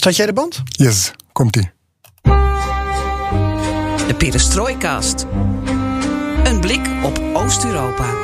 [0.00, 0.62] Staat jij de band?
[0.64, 1.70] Yes, komt-ie.
[4.06, 5.26] De Perestrooikast.
[6.44, 8.14] Een blik op Oost-Europa.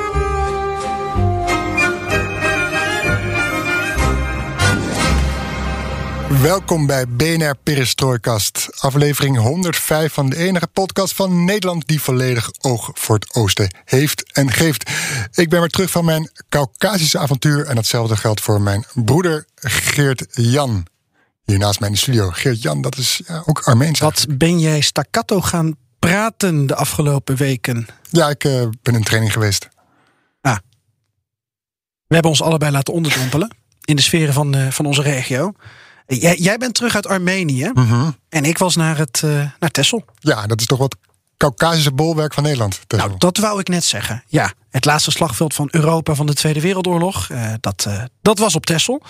[6.42, 8.68] Welkom bij BNR Perestrooikast.
[8.78, 14.32] Aflevering 105 van de enige podcast van Nederland die volledig oog voor het oosten heeft
[14.32, 14.90] en geeft.
[15.32, 20.26] Ik ben weer terug van mijn Caucasische avontuur en datzelfde geldt voor mijn broeder Geert
[20.30, 20.86] Jan.
[21.46, 22.30] Hier naast mij in de studio.
[22.30, 23.98] Geert Jan, dat is ja, ook Armeens.
[23.98, 27.86] Wat ben jij staccato gaan praten de afgelopen weken?
[28.10, 29.68] Ja, ik uh, ben in training geweest.
[30.40, 30.56] Ah.
[32.06, 35.52] We hebben ons allebei laten onderdompelen in de sferen van, uh, van onze regio.
[36.06, 37.70] Jij, jij, bent terug uit Armenië.
[37.74, 38.16] Mm -hmm.
[38.28, 40.04] En ik was naar, het, uh, naar Texel.
[40.18, 40.96] Ja, dat is toch wat
[41.36, 42.80] Caucasische bolwerk van Nederland.
[42.86, 43.08] Texel.
[43.08, 44.24] Nou, dat wou ik net zeggen.
[44.26, 47.28] Ja, het laatste slagveld van Europa van de Tweede Wereldoorlog.
[47.60, 47.86] Dat,
[48.22, 49.02] dat was op Texel.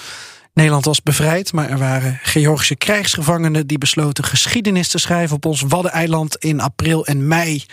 [0.57, 5.63] Nederland was bevrijd, maar er waren Georgische krijgsgevangenen die besloten geschiedenis te schrijven op ons
[5.63, 7.65] Waddeneiland in april en mei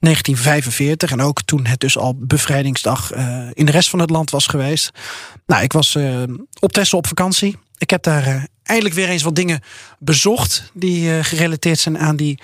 [0.00, 1.10] 1945.
[1.10, 4.46] En ook toen het dus al bevrijdingsdag uh, in de rest van het land was
[4.46, 4.90] geweest.
[5.46, 6.22] Nou, ik was uh,
[6.60, 7.58] op Texel op vakantie.
[7.78, 9.60] Ik heb daar uh, eindelijk weer eens wat dingen
[9.98, 12.40] bezocht die gerelateerd zijn aan die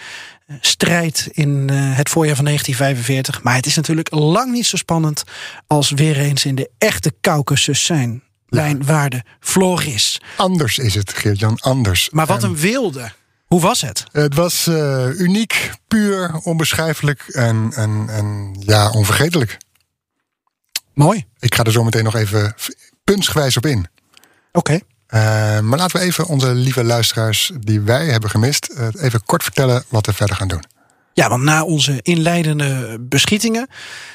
[0.61, 3.43] strijd in het voorjaar van 1945.
[3.43, 5.25] Maar het is natuurlijk lang niet zo spannend
[5.67, 8.23] als weer eens in de echte Caucasus zijn.
[8.49, 10.21] Lijnwaarde, Floris.
[10.37, 12.11] Anders is het, Geert-Jan, anders.
[12.11, 13.13] Maar wat een wilde.
[13.47, 14.05] Hoe was het?
[14.13, 19.59] Het was uh, uniek, puur, onbeschrijfelijk en, en, en ja, onvergetelijk.
[20.95, 21.25] Mooi.
[21.39, 22.55] Ik ga er zo meteen nog even
[23.05, 23.89] puntsgewijs op in.
[24.53, 24.73] Oké.
[24.73, 24.83] Okay.
[25.09, 28.75] Uh, maar laten we even onze lieve luisteraars die wij hebben gemist...
[28.79, 30.65] Uh, even kort vertellen wat we verder gaan doen.
[31.13, 33.69] Ja, want na onze inleidende beschietingen...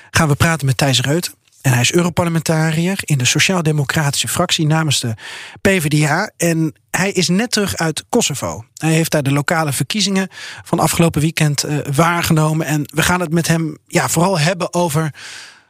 [0.10, 1.34] gaan we praten met Thijs Reuten.
[1.62, 5.14] En hij is Europarlementariër in de Sociaal-Democratische fractie namens de
[5.62, 6.32] PvdA.
[6.38, 8.66] En hij is net terug uit Kosovo.
[8.74, 10.28] Hij heeft daar de lokale verkiezingen
[10.64, 12.66] van afgelopen weekend uh, waargenomen.
[12.66, 15.14] En we gaan het met hem ja, vooral hebben over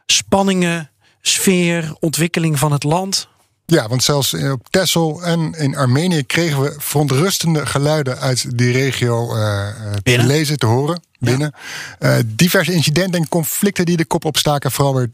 [0.06, 3.30] spanningen, sfeer, ontwikkeling van het land.
[3.66, 9.36] Ja, want zelfs op Texel en in Armenië kregen we verontrustende geluiden uit die regio
[9.36, 9.68] uh,
[10.02, 11.54] te lezen, te horen binnen.
[11.98, 12.16] Ja.
[12.16, 15.08] Uh, diverse incidenten en conflicten die de kop opstaken, vooral weer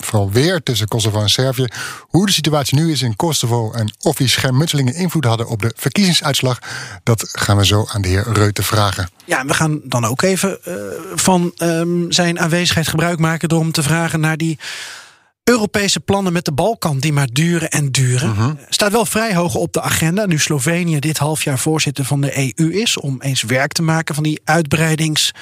[0.00, 1.66] vooral weer tussen Kosovo en Servië.
[2.00, 5.72] Hoe de situatie nu is in Kosovo en of die schermutselingen invloed hadden op de
[5.76, 6.58] verkiezingsuitslag,
[7.02, 9.08] dat gaan we zo aan de heer Reuten vragen.
[9.24, 10.74] Ja, we gaan dan ook even uh,
[11.14, 14.58] van um, zijn aanwezigheid gebruik maken door hem te vragen naar die.
[15.44, 18.30] Europese plannen met de Balkan die maar duren en duren.
[18.30, 18.54] Mhm.
[18.68, 22.54] Staat wel vrij hoog op de agenda nu Slovenië dit half jaar voorzitter van de
[22.56, 22.96] EU is.
[22.96, 25.32] Om eens werk te maken van die uitbreidings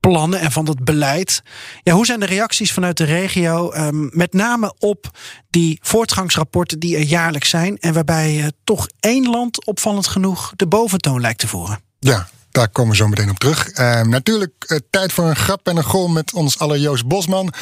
[0.00, 1.42] plannen en van dat beleid.
[1.82, 5.10] Ja, hoe zijn de reacties vanuit de regio, um, met name op
[5.50, 10.66] die voortgangsrapporten die er jaarlijks zijn en waarbij uh, toch één land opvallend genoeg de
[10.66, 11.80] boventoon lijkt te voeren?
[11.98, 13.78] Ja, daar komen we zo meteen op terug.
[13.78, 17.52] Uh, natuurlijk uh, tijd voor een grap en een gol met ons aller Joost Bosman.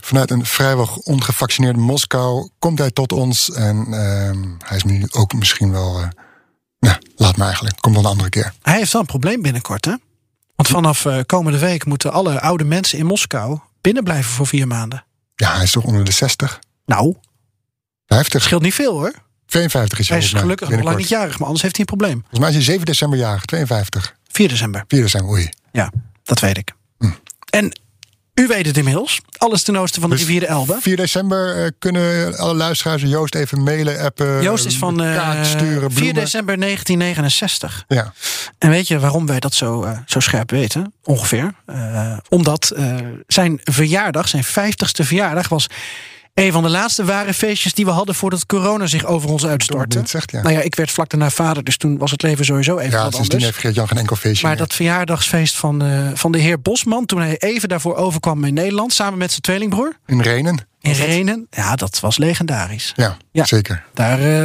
[0.00, 3.50] Vanuit een vrijwel ongevaccineerde Moskou komt hij tot ons.
[3.50, 3.96] En uh,
[4.58, 6.00] hij is nu ook misschien wel...
[6.00, 6.08] uh,
[6.78, 7.76] nou, laat maar eigenlijk.
[7.80, 8.52] Komt wel een andere keer.
[8.62, 9.94] Hij heeft wel een probleem binnenkort, hè?
[10.54, 14.66] Want vanaf uh, komende week moeten alle oude mensen in Moskou binnen blijven voor vier
[14.66, 15.04] maanden.
[15.34, 16.58] Ja, hij is toch onder de 60?
[16.86, 17.16] Nou,
[18.06, 18.42] 50.
[18.42, 19.12] Scheelt niet veel hoor.
[19.46, 20.18] 52 is hij.
[20.18, 22.20] Hij is gelukkig nog lang niet jarig, maar anders heeft hij een probleem.
[22.20, 24.16] Volgens mij is hij 7 december jarig, 52.
[24.28, 24.84] 4 december.
[24.88, 25.48] 4 december, oei.
[25.72, 25.92] Ja,
[26.22, 26.72] dat weet ik.
[26.98, 27.10] Hm.
[27.50, 27.80] En
[28.34, 29.20] u weet het inmiddels.
[29.38, 30.78] Alles ten oosten van de dus rivier de Elbe.
[30.80, 34.42] 4 december uh, kunnen alle luisteraars Joost even mailen, appen.
[34.42, 37.84] Joost is van uh, sturen, 4 december 1969.
[37.88, 38.12] Ja.
[38.58, 40.92] En weet je waarom wij dat zo, uh, zo scherp weten?
[41.04, 41.54] Ongeveer.
[42.28, 42.72] omdat
[43.26, 45.66] zijn verjaardag, zijn 50ste verjaardag, was
[46.34, 49.98] een van de laatste ware feestjes die we hadden voordat corona zich over ons uitstortte.
[49.98, 50.42] Dat zegt, ja.
[50.42, 53.02] Nou ja, ik werd vlak daarna vader, dus toen was het leven sowieso even ja,
[53.02, 53.44] wat sindsdien anders.
[53.44, 54.66] heeft Geert-Jan geen enkel feestje Maar meer.
[54.66, 58.92] dat verjaardagsfeest van, uh, van de heer Bosman, toen hij even daarvoor overkwam in Nederland,
[58.92, 59.96] samen met zijn tweelingbroer.
[60.06, 60.66] In Renen.
[60.82, 62.92] In Renen, ja, dat was legendarisch.
[62.96, 63.44] Ja, Ja.
[63.44, 63.84] zeker.
[63.94, 64.44] Daar, uh,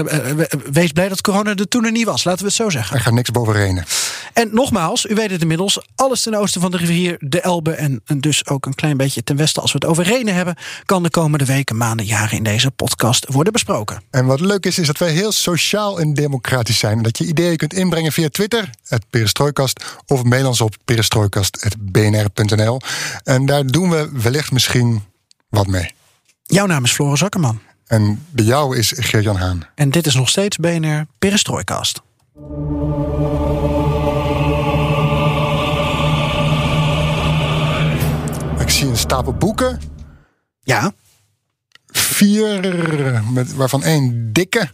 [0.72, 2.96] wees blij dat corona er toen er niet was, laten we het zo zeggen.
[2.96, 3.86] Er gaat niks boven Renen.
[4.34, 8.02] En nogmaals, u weet het inmiddels, alles ten oosten van de rivier de Elbe en,
[8.06, 10.56] en dus ook een klein beetje ten westen als we het over Renen hebben,
[10.86, 14.02] kan de komende weken, maanden, jaren in deze podcast worden besproken.
[14.12, 16.98] En wat leuk is, is dat wij heel sociaal en democratisch zijn.
[16.98, 22.82] En dat je ideeën kunt inbrengen via Twitter, het Perestrooikast, of mail ons op perestrooikast.bnr.nl.
[23.24, 25.04] En daar doen we wellicht misschien
[25.50, 25.96] wat mee.
[26.48, 27.62] Jouw naam is Floris Akkerman.
[27.86, 29.68] En de jou is Geert-Jan Haan.
[29.76, 32.02] En dit is nog steeds BNR Perestrooikast.
[38.60, 39.82] Ik zie een stapel boeken.
[40.64, 40.94] Ja,
[41.88, 44.72] Vier, met, waarvan één dikke.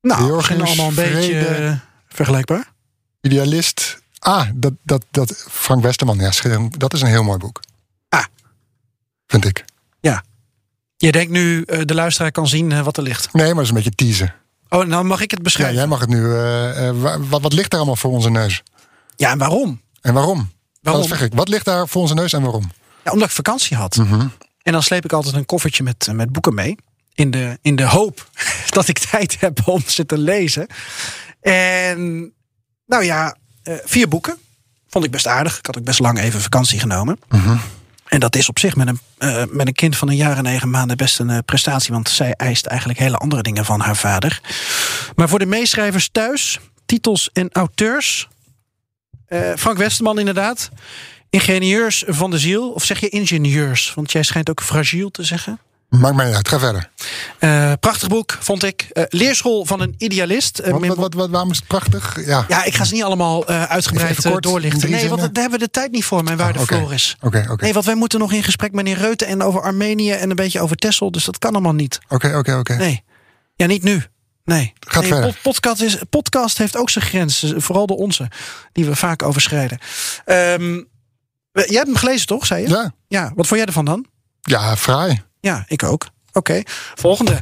[0.00, 1.78] nou, Georgiërs, misschien allemaal een vrede, beetje
[2.08, 2.72] vergelijkbaar?
[3.20, 4.02] Idealist.
[4.18, 6.18] Ah, dat, dat, dat Frank Westerman.
[6.18, 6.30] Ja,
[6.78, 7.60] dat is een heel mooi boek.
[8.08, 8.24] Ah.
[9.26, 9.64] Vind ik.
[11.02, 13.32] Je denkt nu, uh, de luisteraar kan zien uh, wat er ligt.
[13.32, 14.34] Nee, maar dat is een beetje teasen.
[14.68, 15.74] Oh, nou mag ik het beschrijven.
[15.74, 16.20] Ja, jij mag het nu.
[16.20, 18.62] Uh, wat, wat ligt er allemaal voor onze neus?
[19.16, 19.80] Ja, en waarom?
[20.00, 20.50] En waarom?
[20.80, 21.08] waarom?
[21.08, 21.34] Dat ik.
[21.34, 22.72] Wat ligt daar voor onze neus en waarom?
[23.04, 23.96] Ja, omdat ik vakantie had.
[23.96, 24.32] Mm -hmm.
[24.62, 26.76] En dan sleep ik altijd een koffertje met, met boeken mee.
[27.14, 28.28] In de, in de hoop
[28.76, 30.66] dat ik tijd heb om ze te lezen.
[31.40, 32.32] En
[32.86, 33.36] nou ja,
[33.84, 34.36] vier boeken.
[34.88, 35.58] Vond ik best aardig.
[35.58, 37.18] Ik had ook best lang even vakantie genomen.
[37.28, 37.60] Mm -hmm.
[38.12, 40.42] En dat is op zich met een, uh, met een kind van een jaar en
[40.42, 41.92] negen maanden best een uh, prestatie.
[41.92, 44.40] Want zij eist eigenlijk hele andere dingen van haar vader.
[45.16, 48.28] Maar voor de meeschrijvers thuis, titels en auteurs.
[49.56, 50.70] Frank Westerman inderdaad.
[51.30, 52.70] Ingenieurs van de ziel.
[52.70, 53.94] Of zeg je ingenieurs?
[53.94, 55.58] Want jij schijnt ook fragiel te zeggen.
[56.00, 56.90] Maakt mij niet uit, ga verder.
[57.40, 58.88] Uh, prachtig boek, vond ik.
[58.92, 60.60] Uh, leerschool van een idealist.
[60.64, 62.26] Uh, wat, wat, wat, waarom is het prachtig?
[62.26, 64.90] Ja, ja ik ga ze niet allemaal uitgebreid kort, doorlichten.
[64.90, 66.78] Nee, want daar hebben we de tijd niet voor, mijn waarde oh, okay.
[66.78, 67.14] Floris.
[67.16, 67.56] Oké, okay, okay.
[67.60, 69.26] Nee, want wij moeten nog in gesprek met meneer Reuten...
[69.26, 71.10] en over Armenië en een beetje over Texel.
[71.10, 71.98] Dus dat kan allemaal niet.
[72.08, 72.76] Oké, oké, oké.
[72.76, 73.04] Nee.
[73.54, 74.02] Ja, niet nu.
[74.44, 74.72] Nee.
[74.80, 75.38] Gaat nee, verder.
[75.42, 77.62] Podcast, is, podcast heeft ook zijn grenzen.
[77.62, 78.30] Vooral de onze.
[78.72, 79.78] Die we vaak overschrijden.
[80.24, 80.88] Um,
[81.52, 82.46] jij hebt hem gelezen, toch?
[82.46, 82.68] Zei je?
[82.68, 82.92] Ja.
[83.08, 84.06] Ja, wat vond jij ervan dan?
[84.40, 85.22] Ja, fraai.
[85.42, 86.08] Ja, ik ook.
[86.32, 86.62] Oké,
[86.94, 87.40] volgende.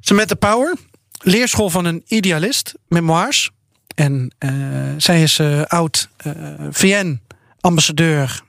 [0.00, 0.76] Samantha Power,
[1.18, 3.50] leerschool van een idealist, memoirs.
[3.94, 4.50] En uh,
[4.96, 6.32] zij is uh, oud uh,
[6.70, 8.42] VN-ambassadeur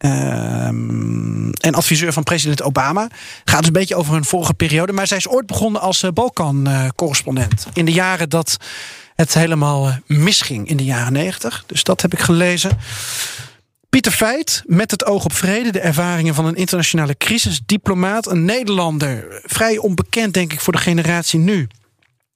[0.00, 3.08] en adviseur van president Obama.
[3.44, 4.92] Gaat dus een beetje over hun vorige periode.
[4.92, 7.66] Maar zij is ooit begonnen als Balkan-correspondent.
[7.72, 8.56] In de jaren dat
[9.14, 11.64] het helemaal misging, in de jaren negentig.
[11.66, 12.78] Dus dat heb ik gelezen.
[13.90, 19.40] Pieter Feit, met het oog op vrede, de ervaringen van een internationale crisisdiplomaat, een Nederlander,
[19.44, 21.68] vrij onbekend denk ik voor de generatie nu.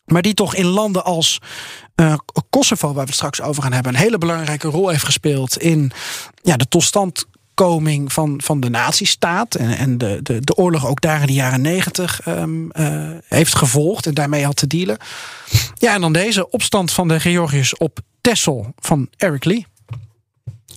[0.04, 1.40] Maar die toch in landen als
[1.96, 2.14] uh,
[2.50, 5.92] Kosovo, waar we het straks over gaan hebben, een hele belangrijke rol heeft gespeeld in
[6.42, 9.54] ja, de totstandkoming van, van de nazistaat.
[9.54, 13.54] En, en de, de, de oorlog ook daar in de jaren negentig um, uh, heeft
[13.54, 14.96] gevolgd en daarmee had te dealen.
[15.74, 19.66] Ja, en dan deze opstand van de Georgiërs op Texel van Eric Lee.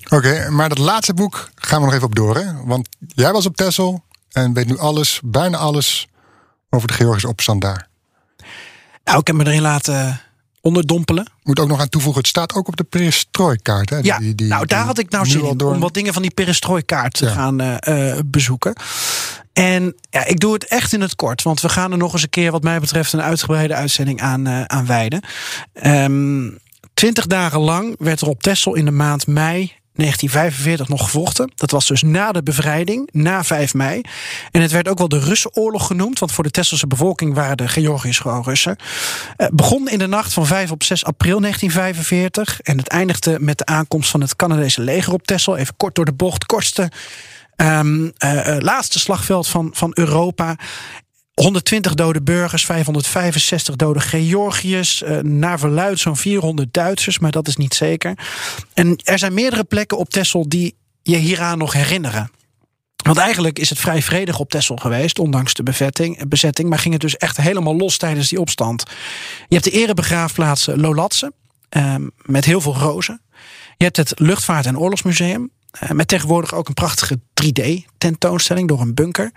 [0.09, 2.37] Oké, okay, maar dat laatste boek gaan we nog even op door.
[2.37, 2.63] Hè?
[2.65, 6.07] Want jij was op Texel en weet nu alles, bijna alles,
[6.69, 7.87] over de Georgische opstand daar.
[9.03, 10.21] Nou, ik heb me erin laten
[10.61, 11.31] onderdompelen.
[11.43, 13.89] Moet ook nog aan toevoegen, het staat ook op de perestrooi-kaart.
[13.89, 13.97] Hè?
[13.97, 15.73] Ja, die, die, nou daar had ik nou zin in, door...
[15.73, 17.31] om wat dingen van die perestrooi-kaart te ja.
[17.31, 18.75] gaan uh, bezoeken.
[19.53, 22.21] En ja, ik doe het echt in het kort, want we gaan er nog eens
[22.21, 25.21] een keer, wat mij betreft, een uitgebreide uitzending aan, uh, aan wijden.
[25.83, 26.59] Um,
[26.93, 31.51] Twintig dagen lang werd er op Texel in de maand mei 1945 nog gevochten.
[31.55, 34.01] Dat was dus na de bevrijding, na 5 mei.
[34.51, 37.67] En het werd ook wel de Russenoorlog genoemd, want voor de Tesselse bevolking waren de
[37.67, 38.75] Georgiërs gewoon Russen.
[39.37, 43.57] Het begon in de nacht van 5 op 6 april 1945 en het eindigde met
[43.57, 45.57] de aankomst van het Canadese leger op Texel.
[45.57, 46.91] Even kort door de bocht, kortste.
[47.55, 50.55] Um, uh, laatste slagveld van, van Europa.
[51.41, 55.01] 120 dode burgers, 565 dode Georgiërs.
[55.01, 58.17] Uh, naar verluid zo'n 400 Duitsers, maar dat is niet zeker.
[58.73, 62.31] En er zijn meerdere plekken op Texel die je hieraan nog herinneren.
[62.95, 66.69] Want eigenlijk is het vrij vredig op Texel geweest, ondanks de bezetting, bezetting.
[66.69, 68.83] Maar ging het dus echt helemaal los tijdens die opstand.
[69.47, 71.33] Je hebt de erebegraafplaats Lolatse,
[71.77, 73.21] uh, met heel veel rozen.
[73.77, 75.51] Je hebt het Luchtvaart- en Oorlogsmuseum.
[75.83, 79.31] Uh, met tegenwoordig ook een prachtige 3D-tentoonstelling door een bunker.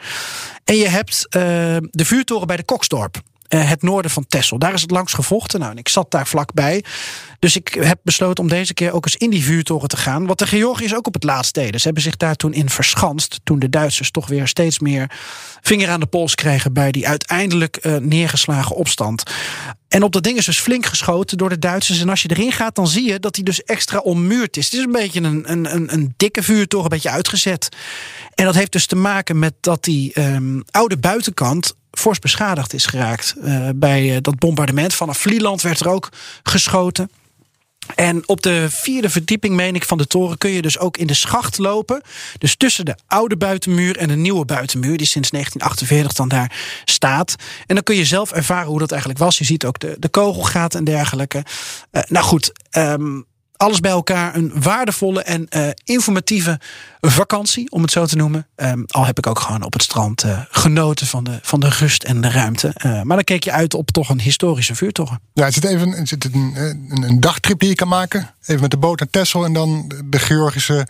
[0.65, 1.43] En je hebt uh,
[1.81, 3.21] de vuurtoren bij de Koksdorp.
[3.49, 4.59] Uh, het noorden van Texel.
[4.59, 5.61] Daar is het langs gevochten.
[5.61, 6.85] Nou, ik zat daar vlakbij.
[7.39, 10.27] Dus ik heb besloten om deze keer ook eens in die vuurtoren te gaan.
[10.27, 11.81] Wat de Georgiërs ook op het laatst deden.
[11.81, 13.41] Ze hebben zich daar toen in verschanst.
[13.45, 15.11] Toen de Duitsers toch weer steeds meer
[15.61, 16.73] vinger aan de pols kregen.
[16.73, 19.23] bij die uiteindelijk neergeslagen opstand.
[19.91, 22.01] En op dat ding is dus flink geschoten door de Duitsers.
[22.01, 24.65] En als je erin gaat, dan zie je dat hij dus extra ommuurd is.
[24.65, 27.69] Het is een beetje een, een, een, een dikke vuurtoren, een beetje uitgezet.
[28.35, 32.87] En dat heeft dus te maken met dat die um, oude buitenkant fors beschadigd is
[32.87, 33.35] geraakt.
[33.45, 36.09] Uh, bij uh, dat bombardement vanaf Vlieland werd er ook
[36.43, 37.11] geschoten.
[37.95, 41.07] En op de vierde verdieping, meen ik, van de toren kun je dus ook in
[41.07, 42.03] de schacht lopen.
[42.39, 46.53] Dus tussen de oude buitenmuur en de nieuwe buitenmuur, die sinds 1948 dan daar
[46.85, 47.35] staat.
[47.67, 49.39] En dan kun je zelf ervaren hoe dat eigenlijk was.
[49.39, 51.45] Je ziet ook de, de kogelgaten en dergelijke.
[51.93, 53.27] Uh, nou goed, um,
[53.61, 56.61] alles bij elkaar een waardevolle en uh, informatieve
[57.01, 58.47] vakantie, om het zo te noemen.
[58.57, 61.69] Um, al heb ik ook gewoon op het strand uh, genoten van de, van de
[61.69, 62.75] rust en de ruimte.
[62.85, 65.21] Uh, maar dan keek je uit op toch een historische vuurtoren.
[65.33, 68.35] Ja, even het een, een, een dagtrip die je kan maken.
[68.43, 70.87] Even met de boot naar Texel en dan de Georgische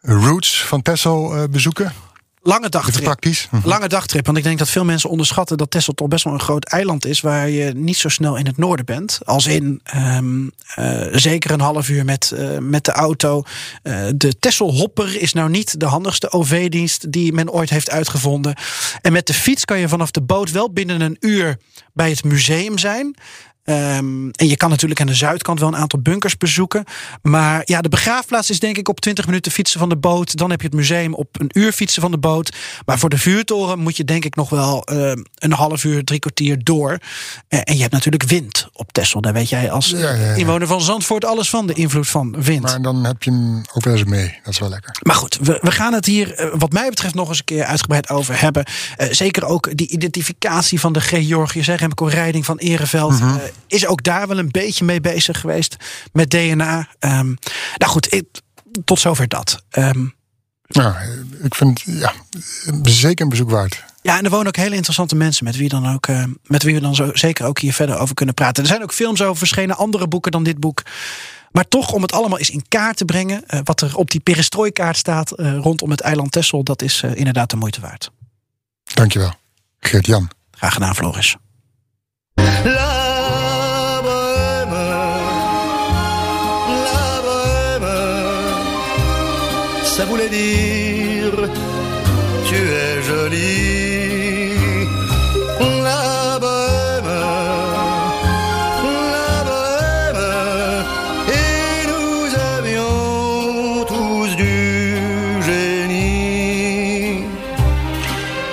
[0.00, 1.92] roots van Texel bezoeken.
[2.44, 3.04] Lange dagtrip.
[3.04, 3.48] praktisch.
[3.64, 4.26] Lange dagtrip.
[4.26, 7.06] Want ik denk dat veel mensen onderschatten dat Texel toch best wel een groot eiland
[7.06, 7.20] is.
[7.20, 9.20] Waar je niet zo snel in het noorden bent.
[9.24, 13.42] Als in um, uh, zeker een half uur met, uh, met de auto.
[13.82, 18.54] Uh, de Texel Hopper is nou niet de handigste OV-dienst die men ooit heeft uitgevonden.
[19.00, 21.58] En met de fiets kan je vanaf de boot wel binnen een uur
[21.92, 23.14] bij het museum zijn.
[23.64, 26.84] Um, en je kan natuurlijk aan de zuidkant wel een aantal bunkers bezoeken.
[27.22, 30.36] Maar ja, de begraafplaats is denk ik op 20 minuten fietsen van de boot.
[30.36, 32.56] Dan heb je het museum op een uur fietsen van de boot.
[32.86, 36.18] Maar voor de vuurtoren moet je denk ik nog wel uh, een half uur, drie
[36.18, 36.90] kwartier door.
[36.90, 39.20] Uh, en je hebt natuurlijk wind op Texel.
[39.20, 40.34] Daar weet jij als ja, ja, ja.
[40.34, 41.66] inwoner van Zandvoort alles van.
[41.66, 42.62] De invloed van wind.
[42.62, 44.38] Maar dan heb je hem ook wel eens mee.
[44.42, 44.98] Dat is wel lekker.
[45.02, 47.64] Maar goed, we, we gaan het hier uh, wat mij betreft nog eens een keer
[47.64, 48.64] uitgebreid over hebben.
[49.10, 51.68] zeker ook die identificatie van de Georgiërs.
[51.68, 53.12] Remco Rijding van Ereveld.
[53.12, 55.76] Mm -hmm is ook daar wel een beetje mee bezig geweest
[56.12, 56.88] met DNA.
[57.00, 57.38] Um,
[57.76, 58.24] nou goed, ik,
[58.84, 59.64] tot zover dat.
[59.70, 60.14] Um,
[60.66, 61.00] ja,
[61.42, 62.12] ik vind ja,
[62.82, 63.84] zeker een bezoek waard.
[64.02, 66.74] Ja, en er wonen ook hele interessante mensen met wie, dan ook, uh, met wie
[66.74, 68.62] we dan zo zeker ook hier verder over kunnen praten.
[68.62, 70.82] Er zijn ook films over verschenen, andere boeken dan dit boek.
[71.50, 74.20] Maar toch, om het allemaal eens in kaart te brengen, uh, wat er op die
[74.20, 78.10] perestrooi-kaart staat uh, rondom het eiland Texel, dat is inderdaad de moeite waard.
[78.94, 79.34] Dankjewel,
[79.78, 80.30] Geert-Jan.
[80.50, 81.36] Graag gedaan, Floris.
[89.92, 91.01] Ça voulait dire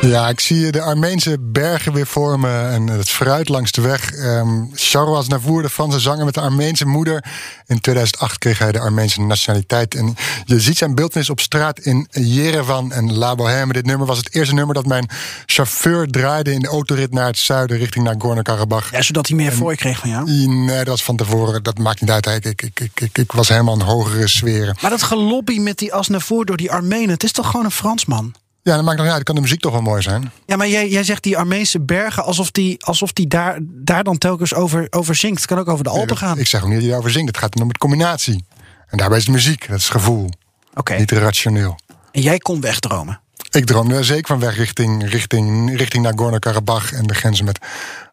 [0.10, 4.14] Ja, ik zie de Armeense bergen weer voor me en het fruit langs de weg.
[4.14, 7.24] Um, Charles Navour, de Franse zanger met de Armeense moeder.
[7.68, 9.96] In 2008 kreeg hij de Armeense nationaliteit.
[9.96, 13.74] En je ziet zijn beeldnis op straat in Jerevan en La Bohème.
[13.74, 15.10] Dit nummer was het eerste nummer dat mijn
[15.46, 18.92] chauffeur draaide in de autorit naar het zuiden, richting naar Gorno-Karabakh.
[18.92, 20.48] Ja, zodat hij meer voor je kreeg van jou?
[20.48, 21.64] Nee, dat was van tevoren.
[21.64, 22.46] Dat maakt niet uit.
[22.46, 24.78] Ik, ik, ik, ik, ik was helemaal een hogere sferen.
[24.82, 28.34] Maar dat gelobby met die Asnavour door die Armenen, het is toch gewoon een Fransman?
[28.64, 29.24] Ja, dat maakt nog niet uit.
[29.24, 30.32] Kan de muziek toch wel mooi zijn?
[30.46, 34.18] Ja, maar jij, jij zegt die Armeense bergen alsof die, alsof die daar, daar dan
[34.18, 35.38] telkens over, over zingt.
[35.38, 36.40] Het kan ook over de Alpen Nee, gaan.
[36.40, 37.28] Ik zeg ook niet dat hij daarover zingt.
[37.28, 38.46] Het gaat dan om het combinatie.
[38.88, 39.68] En daarbij is het muziek.
[39.68, 40.30] Dat is gevoel.
[40.74, 40.94] Oké.
[40.96, 41.80] Niet rationeel.
[42.12, 43.22] En jij kon wegdromen.
[43.52, 47.60] Ik droomde er zeker van weg richting, richting, richting Nagorno-Karabakh en de grenzen met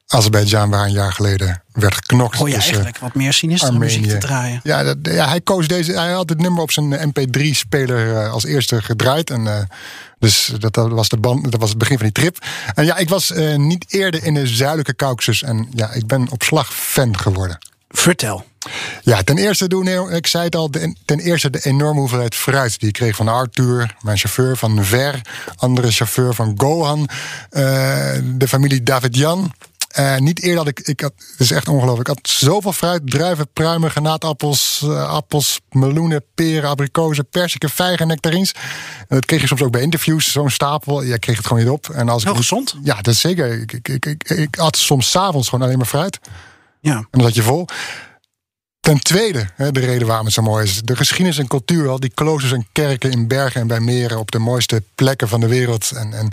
[0.06, 2.38] Azerbeidzjan, waar een jaar geleden werd geknokt.
[2.38, 3.96] Je tussen eigenlijk wat meer sinistere Armenië.
[3.96, 4.60] muziek te draaien?
[4.62, 5.92] Ja, dat, ja, hij koos deze.
[5.92, 9.30] Hij had het nummer op zijn MP3-speler uh, als eerste gedraaid.
[9.30, 9.58] En, uh,
[10.18, 12.38] dus dat, dat, was de band, dat was het begin van die trip.
[12.74, 15.42] En ja, ik was uh, niet eerder in de zuidelijke Caucasus.
[15.42, 17.58] En ja, ik ben op slag fan geworden.
[17.88, 18.44] Vertel.
[19.02, 20.70] Ja, ten eerste doen, ik zei het al,
[21.04, 25.20] ten eerste de enorme hoeveelheid fruit die ik kreeg van Arthur, mijn chauffeur van Ver,
[25.56, 27.08] andere chauffeur van Gohan, uh,
[28.24, 29.52] de familie David Jan.
[29.98, 32.08] Uh, niet eerder had ik, ik had, het is echt ongelooflijk.
[32.08, 38.52] Ik had zoveel fruit, druiven, pruimen, granaatappels, uh, appels, meloenen, peren, abrikozen, persiken, vijgen, nectarines.
[38.98, 41.02] En dat kreeg je soms ook bij interviews, zo'n stapel.
[41.02, 41.88] Ja, kreeg het gewoon niet op.
[41.88, 42.74] En als Heel ik, gezond.
[42.82, 43.60] Ja, dat is zeker.
[43.60, 46.18] Ik, ik, ik, ik, ik had soms s'avonds gewoon alleen maar fruit.
[46.80, 46.96] Ja.
[46.96, 47.66] En dan zat je vol.
[48.80, 50.80] Ten tweede, de reden waarom het zo mooi is.
[50.82, 54.30] De geschiedenis en cultuur, al die kloosters en kerken in bergen en bij meren op
[54.30, 55.90] de mooiste plekken van de wereld.
[55.90, 56.32] En, en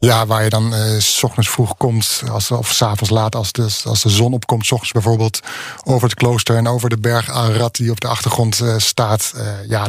[0.00, 3.68] ja, waar je dan uh, s ochtends vroeg komt, als, of s'avonds laat, als de,
[3.84, 5.40] als de zon opkomt, s ochtends bijvoorbeeld,
[5.84, 9.32] over het klooster en over de berg Ararat die op de achtergrond uh, staat.
[9.36, 9.88] Uh, ja,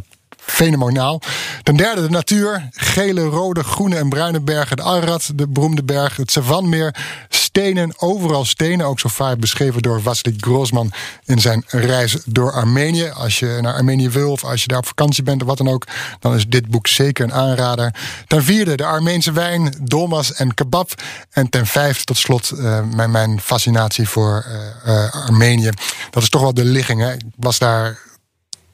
[0.51, 1.22] fenomenaal.
[1.63, 2.70] Ten derde de natuur.
[2.72, 4.77] Gele, rode, groene en bruine bergen.
[4.77, 6.17] De Ararat, de beroemde berg.
[6.17, 6.96] Het Savanmeer.
[7.29, 8.86] Stenen, overal stenen.
[8.86, 10.91] Ook zo vaak beschreven door Wassily Grossman
[11.25, 13.10] in zijn reis door Armenië.
[13.10, 15.70] Als je naar Armenië wil of als je daar op vakantie bent of wat dan
[15.70, 15.88] ook...
[16.20, 17.93] dan is dit boek zeker een aanrader.
[18.27, 20.91] Ten vierde de Armeense wijn, dolmas en kebab.
[21.31, 25.70] En ten vijfde tot slot uh, mijn, fascinatie voor uh, uh, Armenië.
[26.10, 27.01] Dat is toch wel de ligging.
[27.01, 27.13] Hè?
[27.13, 27.98] Ik was daar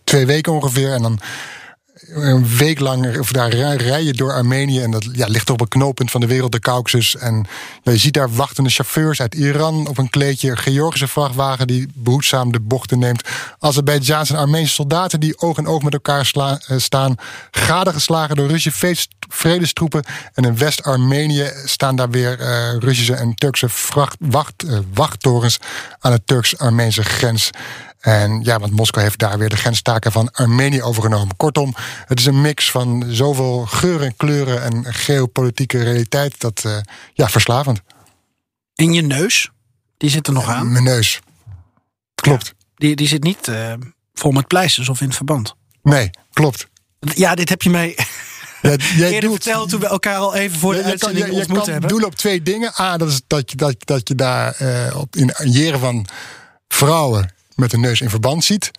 [0.03, 1.19] twee weken ongeveer en dan
[2.07, 4.81] een week lang of daar rij je door Armenië.
[4.81, 7.15] En dat ja, ligt op een knooppunt van de wereld, de Caucasus.
[7.15, 7.45] En
[7.83, 10.55] je ziet daar wachtende chauffeurs uit Iran op een kleedje.
[10.55, 13.29] Georgische vrachtwagen die behoedzaam de bochten neemt.
[13.59, 17.15] Azerbeidzjaanse en Armeense soldaten die oog in oog met elkaar sla, uh, staan.
[17.51, 18.95] Gadegeslagen door Russische
[19.29, 20.03] vredestroepen.
[20.33, 25.59] En in West-Armenië staan daar weer uh, Russische en Turkse vracht, wacht, uh, wachttorens
[25.99, 27.49] aan de Turks-Armeense grens.
[27.99, 31.37] En ja, want Moskou heeft daar weer de grenstaken van Armenië overgenomen.
[31.37, 31.75] Kortom,
[32.05, 36.39] het is een mix van zoveel geuren en kleuren en geopolitieke realiteit.
[36.39, 36.77] Dat, uh,
[37.13, 37.81] ja, verslavend.
[38.75, 39.49] En je neus,
[39.97, 40.71] die zit er nog aan?
[40.71, 41.19] Mijn neus.
[42.15, 42.45] Klopt.
[42.45, 43.73] Ja, die, die zit niet uh,
[44.13, 45.55] vol met pleisters of in het verband.
[45.81, 46.67] Nee, klopt.
[46.99, 47.97] Ja, dit heb je mij.
[48.61, 51.69] jij eerder doelt- verteld toen we elkaar al even voor de kan, uitzending ontmoet kan
[51.69, 51.89] hebben.
[51.89, 52.73] doelen op twee dingen.
[52.79, 56.07] A, dat is dat je, dat, dat je daar eh, op, in jeren van
[56.67, 58.71] vrouwen met een neus in verband ziet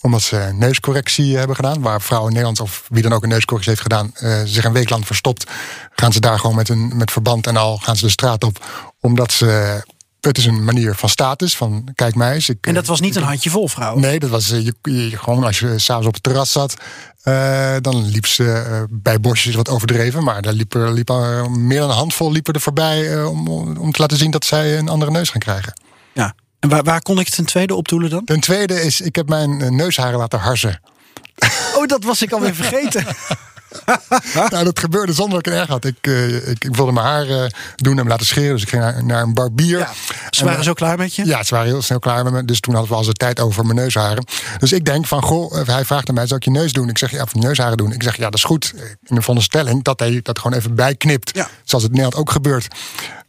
[0.00, 1.80] omdat ze neuscorrectie hebben gedaan.
[1.80, 4.10] Waar vrouwen in Nederland of wie dan ook een neuscorrectie heeft gedaan...
[4.14, 5.50] eh, zich een week lang verstopt.
[5.94, 8.64] Gaan ze daar gewoon met, een, met verband en al gaan ze de straat op.
[9.00, 9.80] Omdat ze...
[10.20, 12.48] Het is een manier van status, van kijk mij eens.
[12.48, 14.00] Ik, En dat was niet een handjevol vrouwen.
[14.02, 16.74] Nee, dat was eh, je, je- gewoon als je s'avonds op het terras zat.
[17.22, 20.24] eh, dan liep ze eh, bij bosjes wat overdreven.
[20.24, 23.12] Maar daar liep er, liep er meer dan een handvol liepen er voorbij.
[23.18, 25.80] eh, om, om te laten zien dat zij een andere neus gaan krijgen.
[26.60, 28.24] En waar, waar kon ik ten tweede op doelen dan?
[28.24, 30.80] Ten tweede is, ik heb mijn eh, neusharen laten harsen.
[31.74, 33.04] Oh, dat was ik alweer vergeten.
[34.50, 35.84] nou, dat gebeurde zonder dat ik het erg had.
[35.84, 37.46] Ik, eh, ik, ik wilde mijn haar eh,
[37.76, 38.52] doen en me laten scheren.
[38.52, 39.78] Dus ik ging naar, naar een barbier.
[39.78, 39.92] Ja.
[40.30, 41.24] Ze En, waren zo klaar met je?
[41.24, 42.44] Ja, ze waren heel snel klaar met me.
[42.44, 44.26] Dus toen hadden we al zijn tijd over mijn neusharen.
[44.58, 46.88] Dus ik denk van, goh, hij vraagt aan mij, zal ik je neus doen?
[46.88, 47.92] Ik zeg, ja, of neusharen doen?
[47.92, 48.72] Ik zeg, ja, dat is goed.
[49.02, 51.30] In de veronderstelling dat hij dat gewoon even bijknipt.
[51.34, 51.48] Ja.
[51.64, 52.68] Zoals het in Nederland ook gebeurt.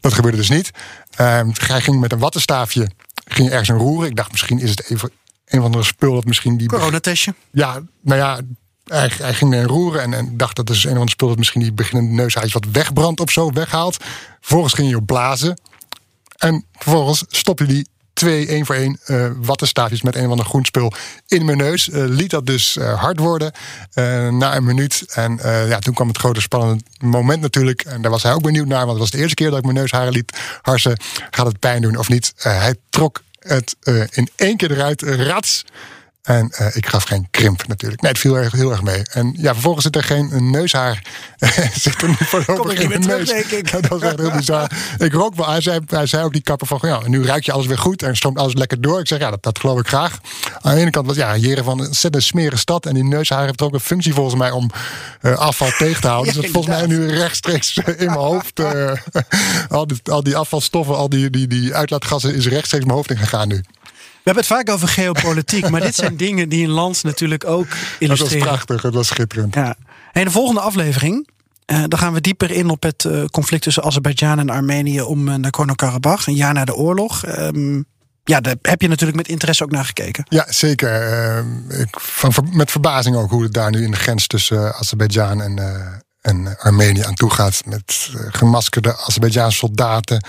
[0.00, 0.70] Dat gebeurde dus niet.
[1.16, 2.88] Ehm, hij ging met een wattenstaafje
[3.28, 4.08] ging ergens een roeren.
[4.08, 5.10] Ik dacht, misschien is het even
[5.44, 6.68] een of andere spul dat misschien die...
[6.68, 7.34] Coronatestje.
[7.50, 8.40] Ja, nou ja,
[8.84, 11.38] hij, hij ging er roeren en, en dacht dat is een of ander spul dat
[11.38, 13.96] misschien die beginnende neushaartjes wat wegbrandt of zo, weghaalt.
[14.40, 15.60] Vervolgens ging hij op blazen.
[16.36, 17.86] En vervolgens stopte hij
[18.18, 20.92] twee, één voor één, eh wattenstaafjes met een of ander groen spul
[21.26, 21.90] in mijn neus.
[21.90, 23.52] Eh, liet dat dus eh, hard worden
[24.38, 25.04] na een minuut.
[25.14, 27.82] En ja, toen kwam het grote spannende moment natuurlijk.
[27.82, 29.64] En daar was hij ook benieuwd naar, want het was de eerste keer dat ik
[29.64, 31.00] mijn neusharen liet harsen.
[31.30, 32.32] Gaat het pijn doen of niet?
[32.36, 33.76] Hij trok het
[34.10, 35.64] in één keer eruit, rats.
[36.22, 38.02] En eh, ik gaf geen krimp natuurlijk.
[38.02, 39.02] Nee, het viel erg, heel erg mee.
[39.10, 41.02] En ja, vervolgens zit er geen een neushaar.
[41.74, 43.28] zit er nu voorlopig in mijn terug, neus.
[43.28, 43.72] denk ik.
[43.72, 44.70] Dat was echt heel bizar.
[44.98, 45.48] Ik rook wel.
[45.48, 48.02] Hij zei, hij zei ook die kapper van, ja, nu ruik je alles weer goed
[48.02, 49.00] en stroomt alles lekker door.
[49.00, 50.18] Ik zeg, ja, dat, dat geloof ik graag.
[50.60, 52.86] Aan de ene kant was ja, Jeren van een ontzettend smerige stad.
[52.86, 54.70] En die neushaar heeft ook een functie volgens mij om
[55.20, 56.26] eh, afval tegen te houden.
[56.34, 58.60] Ja, dus dat volgens mij nu rechtstreeks in mijn hoofd.
[58.60, 58.92] eh,
[59.68, 63.18] al, die, al die afvalstoffen, al die, die, die uitlaatgassen is rechtstreeks mijn hoofd in
[63.18, 63.62] gegaan nu.
[64.18, 67.68] We hebben het vaak over geopolitiek, maar dit zijn dingen die een land natuurlijk ook
[67.68, 68.46] Dat was illustreren.
[68.46, 69.54] prachtig, dat was schitterend.
[69.54, 69.76] Ja.
[70.12, 71.28] En de volgende aflevering,
[71.64, 75.28] eh, dan gaan we dieper in op het eh, conflict tussen Azerbeidzjan en Armenië om
[75.28, 77.26] uh, Nagorno-Karabakh, een jaar na de oorlog.
[77.26, 77.86] Um,
[78.24, 80.24] ja, daar heb je natuurlijk met interesse ook naar gekeken.
[80.28, 81.10] Ja, zeker.
[81.68, 84.80] Uh, ik, van, met verbazing ook hoe het daar nu in de grens tussen uh,
[84.80, 85.86] Azerbeidzjan en, uh,
[86.28, 87.62] en Armenië aan toe gaat.
[87.66, 90.24] Met uh, gemaskerde Azerbeidzjaanse soldaten.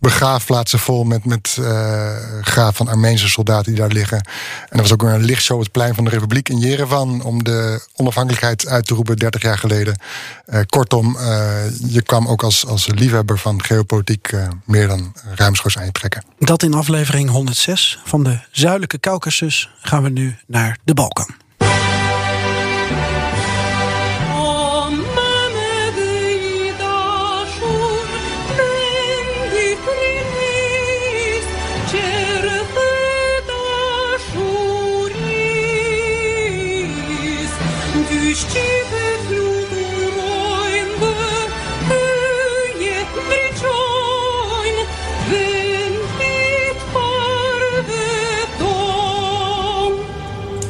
[0.00, 4.18] Begraafplaatsen vol met, met uh, graaf van Armeense soldaten die daar liggen.
[4.18, 7.22] En er was ook een lichtshow op het plein van de Republiek in Jerevan.
[7.22, 10.00] om de onafhankelijkheid uit te roepen 30 jaar geleden.
[10.66, 11.16] Kortom,
[11.86, 14.32] je kwam ook als, als liefhebber van geopolitiek
[14.64, 16.24] meer dan ruimschoots aan je trekken.
[16.38, 21.47] Dat in aflevering 106 van de Zuidelijke Caucasus gaan we nu naar de Balkan.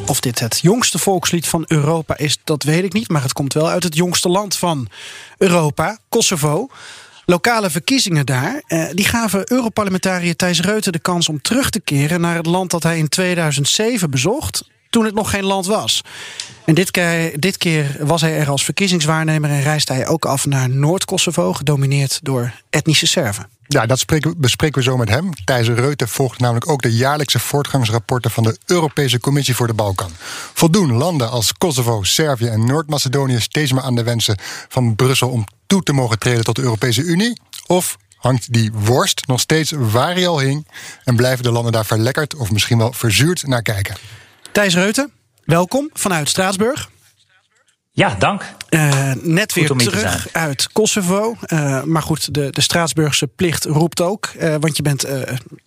[0.07, 3.09] Of dit het jongste volkslied van Europa is, dat weet ik niet.
[3.09, 4.87] Maar het komt wel uit het jongste land van
[5.37, 6.69] Europa, Kosovo.
[7.25, 12.21] Lokale verkiezingen daar, eh, die gaven Europarlementariër Thijs Reuten de kans om terug te keren
[12.21, 14.63] naar het land dat hij in 2007 bezocht.
[14.89, 16.01] Toen het nog geen land was.
[16.65, 20.45] En dit keer, dit keer was hij er als verkiezingswaarnemer en reisde hij ook af
[20.45, 23.49] naar Noord-Kosovo, gedomineerd door etnische Serven.
[23.67, 24.05] Ja, dat
[24.37, 25.29] bespreken we zo met hem.
[25.45, 30.11] Thijs Reuten volgt namelijk ook de jaarlijkse voortgangsrapporten van de Europese Commissie voor de Balkan.
[30.53, 35.45] Voldoen landen als Kosovo, Servië en Noord-Macedonië steeds maar aan de wensen van Brussel om
[35.67, 37.39] toe te mogen treden tot de Europese Unie?
[37.67, 40.67] Of hangt die worst nog steeds waar hij al hing
[41.03, 43.95] en blijven de landen daar verlekkerd of misschien wel verzuurd naar kijken?
[44.51, 45.11] Thijs Reuten,
[45.45, 46.89] welkom vanuit Straatsburg.
[47.99, 48.43] Ja, dank.
[48.69, 51.35] Uh, net weer terug uit Kosovo.
[51.47, 54.31] Uh, maar goed, de, de Straatsburgse plicht roept ook.
[54.39, 55.01] Uh, want je bent.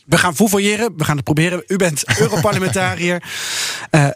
[0.05, 1.63] we gaan fouvoyeren, we gaan het proberen.
[1.67, 3.23] U bent Europarlementariër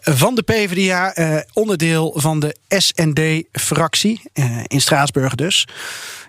[0.00, 1.14] van de PvdA.
[1.52, 4.20] onderdeel van de SND-fractie.
[4.66, 5.66] in Straatsburg dus.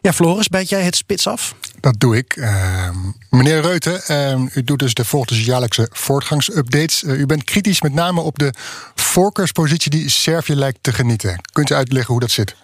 [0.01, 1.55] Ja, Floris, bijt jij het spits af?
[1.79, 2.35] Dat doe ik.
[2.35, 2.89] Uh,
[3.29, 7.03] meneer Reuten, uh, u doet dus de volgende jaarlijkse voortgangsupdates.
[7.03, 8.53] Uh, u bent kritisch met name op de
[8.95, 11.41] voorkeurspositie die Servië lijkt te genieten.
[11.51, 12.55] Kunt u uitleggen hoe dat zit?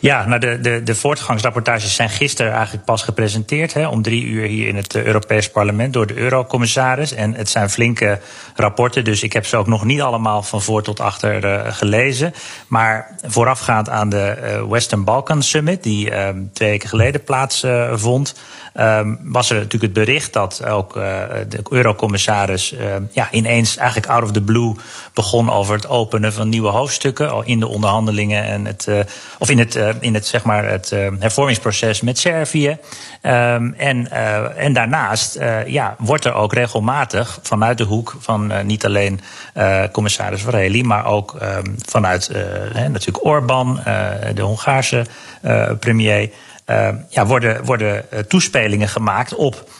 [0.00, 3.74] Ja, nou de, de, de voortgangsrapportages zijn gisteren eigenlijk pas gepresenteerd.
[3.74, 7.12] Hè, om drie uur hier in het uh, Europees Parlement door de eurocommissaris.
[7.12, 8.20] En het zijn flinke
[8.54, 12.34] rapporten, dus ik heb ze ook nog niet allemaal van voor tot achter uh, gelezen.
[12.66, 18.34] Maar voorafgaand aan de uh, Western Balkan Summit, die ehm, twee weken geleden plaatsvond.
[18.74, 22.78] Um, was er natuurlijk het bericht dat ook de eurocommissaris uh,
[23.12, 24.74] ja, ineens eigenlijk out of the blue
[25.14, 28.88] begon over het openen van nieuwe hoofdstukken in de onderhandelingen en het,
[29.38, 29.69] of in het,
[30.00, 32.68] in het, zeg maar, het hervormingsproces met Servië.
[33.22, 34.10] Um, en,
[34.56, 39.20] en daarnaast ja, wordt er ook regelmatig vanuit de hoek van niet alleen
[39.92, 42.30] commissaris Vareli, maar ook um, vanuit
[42.74, 43.80] natuurlijk Orbán,
[44.34, 45.06] de Hongaarse
[45.80, 46.30] premier.
[46.66, 49.70] Uh, ja, worden, worden toespelingen gemaakt op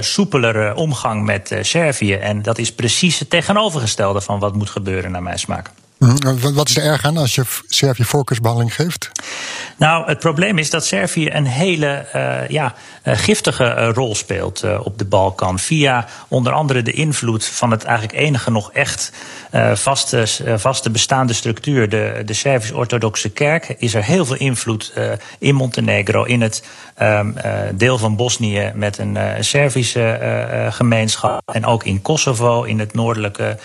[0.00, 2.14] soepelere omgang met Servië.
[2.14, 5.70] En dat is precies het tegenovergestelde van wat moet gebeuren, naar mijn smaak.
[5.98, 6.54] Mhm.
[6.54, 9.10] Wat is er erg aan als je Servië voorkeursbehandeling geeft?
[9.76, 14.64] Nou, het probleem is dat Servië een hele uh, ja, uh, giftige uh, rol speelt
[14.82, 15.58] op de Balkan.
[15.58, 19.12] Via onder andere de invloed van het eigenlijk enige nog echt
[19.74, 24.92] vaste, vaste bestaande structuur, de, de Servisch-Orthodoxe Kerk, is er heel veel invloed
[25.38, 26.64] in Montenegro, in het
[27.02, 27.34] um,
[27.74, 31.50] deel van Bosnië met een Servische gemeenschap.
[31.52, 33.58] En ook in Kosovo, in het noordelijke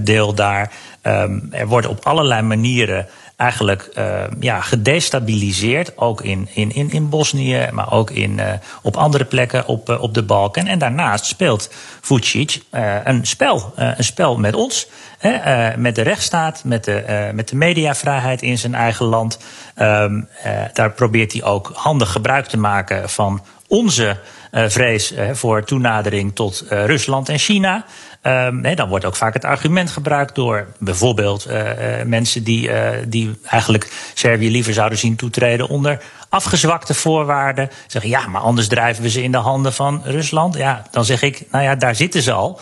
[0.00, 0.70] deel daar.
[1.02, 5.98] Um, er worden op allerlei manieren eigenlijk uh, ja, gedestabiliseerd.
[5.98, 10.02] Ook in, in, in, in Bosnië, maar ook in, uh, op andere plekken op, uh,
[10.02, 10.66] op de Balkan.
[10.66, 12.62] En daarnaast speelt Vucic
[13.04, 13.72] een spel.
[13.76, 14.86] een spel met ons.
[15.18, 19.38] Hè, met de rechtsstaat, met de, met de mediavrijheid in zijn eigen land.
[19.76, 20.28] Um,
[20.72, 24.16] daar probeert hij ook handig gebruik te maken van onze
[24.52, 27.84] vrees voor toenadering tot Rusland en China.
[28.22, 32.68] Um, he, dan wordt ook vaak het argument gebruikt door bijvoorbeeld uh, uh, mensen die,
[32.68, 37.70] uh, die eigenlijk Servië liever zouden zien toetreden onder afgezwakte voorwaarden.
[37.86, 40.56] Zeggen ja, maar anders drijven we ze in de handen van Rusland.
[40.56, 42.60] Ja, dan zeg ik, nou ja, daar zitten ze al.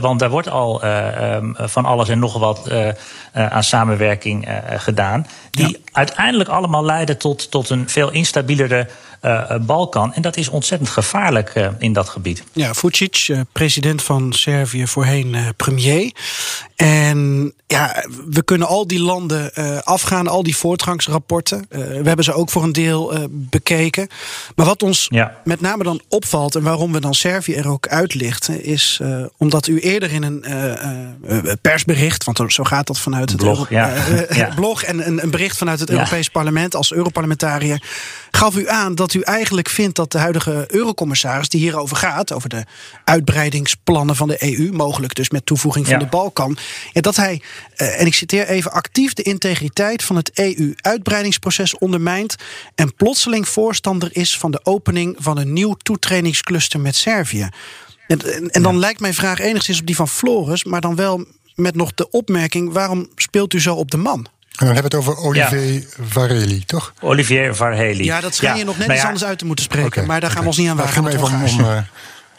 [0.00, 2.70] want daar wordt al um, van alles en nog wat
[3.32, 5.26] aan samenwerking gedaan.
[5.50, 5.76] Die ja.
[5.92, 8.88] uiteindelijk allemaal leiden tot, tot een veel instabielere
[9.60, 10.14] Balkan.
[10.14, 12.44] En dat is ontzettend gevaarlijk uh, in dat gebied.
[12.52, 16.12] Ja, Vucic, uh, president van Servië, voorheen premier.
[16.76, 19.52] En ja, we kunnen al die landen
[19.84, 21.66] afgaan, al die voortgangsrapporten.
[21.68, 24.08] we hebben ze ook voor een deel bekeken.
[24.54, 25.36] Maar wat ons ja.
[25.44, 29.00] met name dan opvalt en waarom we dan Servië er ook uitlichten, is
[29.36, 30.44] omdat u eerder in een
[31.60, 33.92] persbericht, want zo gaat dat vanuit het blog, ja.
[34.30, 34.52] ja.
[34.54, 37.82] blog en een, een, bericht vanuit het Europees Parlement als Europarlementariër,
[38.30, 40.64] gaf u aan dat u eigenlijk vindt dat de huidige
[41.20, 42.64] die hierover gaat, over de
[43.04, 46.00] uitbreidingsplannen van de EU, mogelijk dus met toevoeging van ja.
[46.00, 46.56] de Balkan,
[46.92, 47.42] ja, dat hij,
[47.76, 52.36] en ik citeer even, actief de integriteit van het EU-uitbreidingsproces ondermijnt
[52.74, 57.48] en plotseling voorstander is van de opening van een nieuw toetredingscluster met Servië.
[58.06, 58.78] En, en dan ja.
[58.78, 62.72] lijkt mijn vraag enigszins op die van Floris, maar dan wel met nog de opmerking:
[62.72, 64.26] waarom speelt u zo op de man?
[64.58, 65.80] En dan hebben we het over Olivier ja.
[66.08, 66.92] Vareli, toch?
[67.00, 68.04] Olivier Vareli.
[68.04, 68.96] Ja, dat schijn je nog net nou ja.
[68.96, 69.88] iets anders uit te moeten spreken.
[69.88, 70.04] Okay.
[70.04, 70.50] Maar daar gaan okay.
[70.50, 71.04] we ons niet aan wagen.
[71.04, 71.78] Het ging even om, om uh,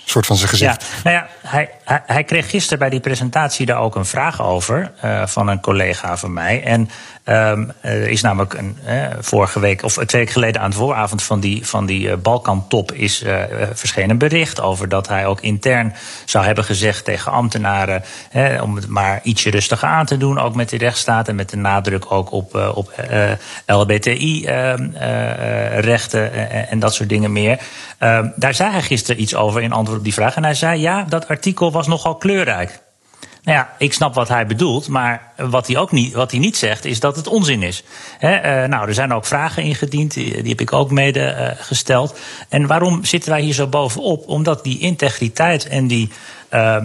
[0.06, 0.82] soort van zijn gezicht.
[0.82, 4.42] Ja, nou ja, hij, hij, hij, kreeg gisteren bij die presentatie daar ook een vraag
[4.42, 6.64] over uh, van een collega van mij.
[6.64, 6.90] En
[7.82, 8.78] er is namelijk een,
[9.20, 12.92] vorige week, of twee weken geleden aan de vooravond van die, van die uh, Balkan-top,
[12.92, 13.24] is
[13.74, 15.94] verschenen een bericht over dat hij ook intern
[16.26, 18.04] zou hebben gezegd tegen ambtenaren
[18.62, 21.58] om het maar ietsje rustiger aan te doen, ook met die rechtsstaat en met de
[21.58, 22.94] nadruk ook op, op
[23.66, 27.60] LBTI-rechten en, en dat soort dingen meer.
[28.36, 30.36] daar zei hij gisteren iets over in antwoord op die vraag.
[30.36, 32.80] En hij zei: ja, dat artikel was nogal kleurrijk.
[33.44, 36.58] Nou ja, ik snap wat hij bedoelt, maar wat hij ook niet, wat hij niet
[36.58, 37.84] zegt, is dat het onzin is.
[38.18, 42.20] He, uh, nou, er zijn ook vragen ingediend, die, heb ik ook mede uh, gesteld.
[42.50, 44.28] En waarom zitten wij hier zo bovenop?
[44.28, 46.10] Omdat die integriteit en die,
[46.54, 46.76] uh,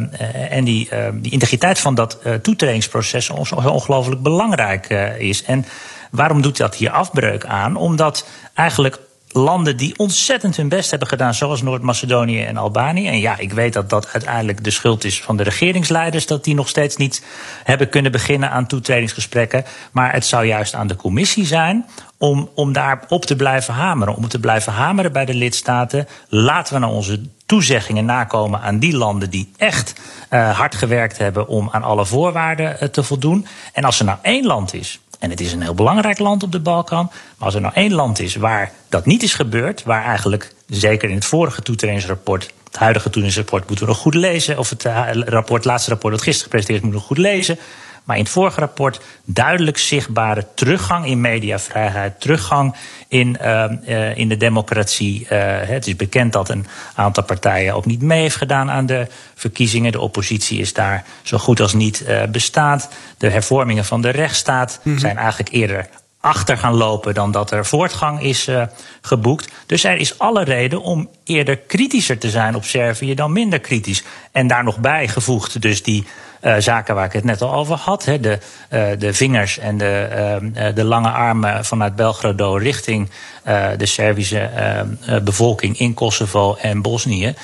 [0.53, 4.89] en die, die integriteit van dat toetredingsproces zo ongelooflijk belangrijk
[5.19, 5.45] is.
[5.45, 5.67] En
[6.11, 7.77] waarom doet dat hier afbreuk aan?
[7.77, 8.99] Omdat eigenlijk
[9.37, 13.09] landen die ontzettend hun best hebben gedaan, zoals Noord-Macedonië en Albanië.
[13.09, 16.55] En ja, ik weet dat dat uiteindelijk de schuld is van de regeringsleiders, dat die
[16.55, 17.25] nog steeds niet
[17.65, 19.65] hebben kunnen beginnen aan toetredingsgesprekken.
[19.93, 21.87] Maar het zou juist aan de commissie zijn
[22.19, 24.17] om, om daar op te blijven hameren.
[24.17, 26.09] Om te blijven hameren bij de lidstaten.
[26.29, 31.49] Laten we nou onze toezeggingen nakomen aan die landen die echt uh, hard gewerkt hebben
[31.49, 33.47] om aan alle voorwaarden uh, te voldoen.
[33.73, 36.53] En als er nou één land is en het is een heel belangrijk land op
[36.53, 37.11] de Balkan.
[37.11, 41.09] Maar als er nou één land is waar dat niet is gebeurd, waar eigenlijk, zeker
[41.09, 44.83] in het vorige toetredingsrapport, het huidige toetredingsrapport moeten we nog goed lezen, of het
[45.25, 47.59] rapport, het laatste rapport dat gisteren gepresenteerd is, moeten we nog goed lezen.
[48.05, 52.75] Maar in het vorige rapport duidelijk zichtbare teruggang in mediavrijheid, teruggang
[53.09, 55.21] in, uh, in de democratie.
[55.21, 55.29] Uh,
[55.61, 59.93] het is bekend dat een aantal partijen ook niet mee heeft gedaan aan de verkiezingen.
[59.93, 62.89] De oppositie is daar zo goed als niet uh, bestaat.
[63.19, 65.01] De hervormingen van de rechtsstaat mm -hmm.
[65.01, 65.89] zijn eigenlijk eerder
[66.25, 68.63] achter gaan lopen dan dat er voortgang is uh,
[69.01, 69.53] geboekt.
[69.67, 74.05] Dus er is alle reden om eerder kritischer te zijn op Servië dan minder kritisch.
[74.33, 76.07] En daar nog bijgevoegd dus die
[76.43, 78.05] uh, zaken waar ik het net al over had.
[78.05, 78.39] Hè, de,
[78.71, 83.11] uh, de vingers en de, de lange armen vanuit Belgrado richting
[83.77, 84.51] de Servische
[85.23, 87.35] bevolking in Kosovo en Bosnië.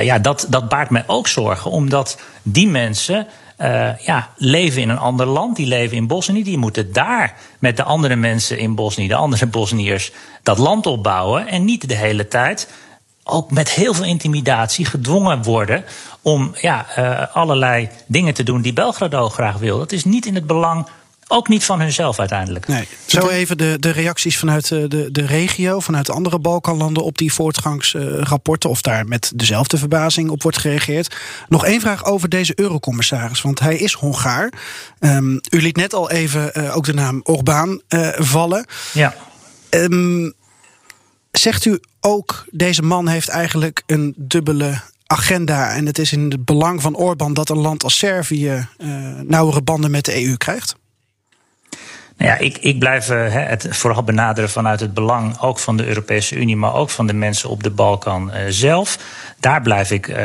[0.00, 3.26] ja, dat, dat baart mij ook zorgen, omdat die mensen
[3.60, 5.56] uh, ja, leven in een ander land.
[5.56, 6.42] Die leven in Bosnië.
[6.42, 11.46] Die moeten daar met de andere mensen in Bosnië, de andere Bosniërs, dat land opbouwen.
[11.46, 12.68] En niet de hele tijd
[13.24, 15.84] ook met heel veel intimidatie gedwongen worden
[16.22, 19.78] om ja, uh, allerlei dingen te doen die Belgrado graag wil.
[19.78, 20.86] Dat is niet in het belang
[21.28, 22.66] ook niet van hunzelf uiteindelijk.
[22.66, 22.88] Nee.
[23.06, 28.70] Zo even de, de reacties vanuit de, de regio, vanuit andere Balkanlanden op die voortgangsrapporten,
[28.70, 31.16] of daar met dezelfde verbazing op wordt gereageerd.
[31.48, 34.52] Nog één vraag over deze eurocommissaris, want hij is Hongaar.
[35.00, 38.66] Um, u liet net al even uh, ook de naam Orbán uh, vallen.
[38.92, 39.14] Ja.
[39.70, 40.32] Um,
[41.30, 46.44] zegt u ook, deze man heeft eigenlijk een dubbele agenda en het is in het
[46.44, 50.76] belang van Orbán dat een land als Servië uh, nauwere banden met de EU krijgt?
[52.18, 55.86] Nou ja, ik, ik blijf uh, het vooral benaderen vanuit het belang ook van de
[55.86, 58.98] Europese Unie, maar ook van de mensen op de Balkan uh, zelf.
[59.40, 60.16] Daar blijf ik uh,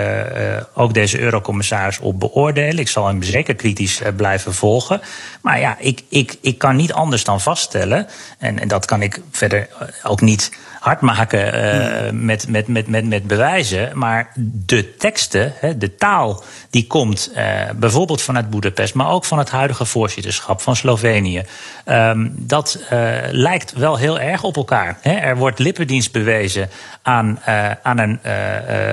[0.73, 2.79] ook deze eurocommissaris op beoordelen.
[2.79, 5.01] Ik zal hem zeker kritisch blijven volgen.
[5.41, 9.21] Maar ja, ik, ik, ik kan niet anders dan vaststellen, en, en dat kan ik
[9.32, 9.67] verder
[10.03, 10.51] ook niet
[10.84, 13.98] hard maken uh, met, met, met, met, met bewijzen.
[13.98, 14.32] Maar
[14.65, 17.43] de teksten, de taal die komt uh,
[17.76, 21.43] bijvoorbeeld vanuit Boedapest, maar ook van het huidige voorzitterschap van Slovenië.
[21.86, 24.98] Um, dat uh, lijkt wel heel erg op elkaar.
[25.02, 25.12] Hè.
[25.12, 26.69] Er wordt lippendienst bewezen
[27.02, 27.39] aan,
[27.84, 28.19] aan een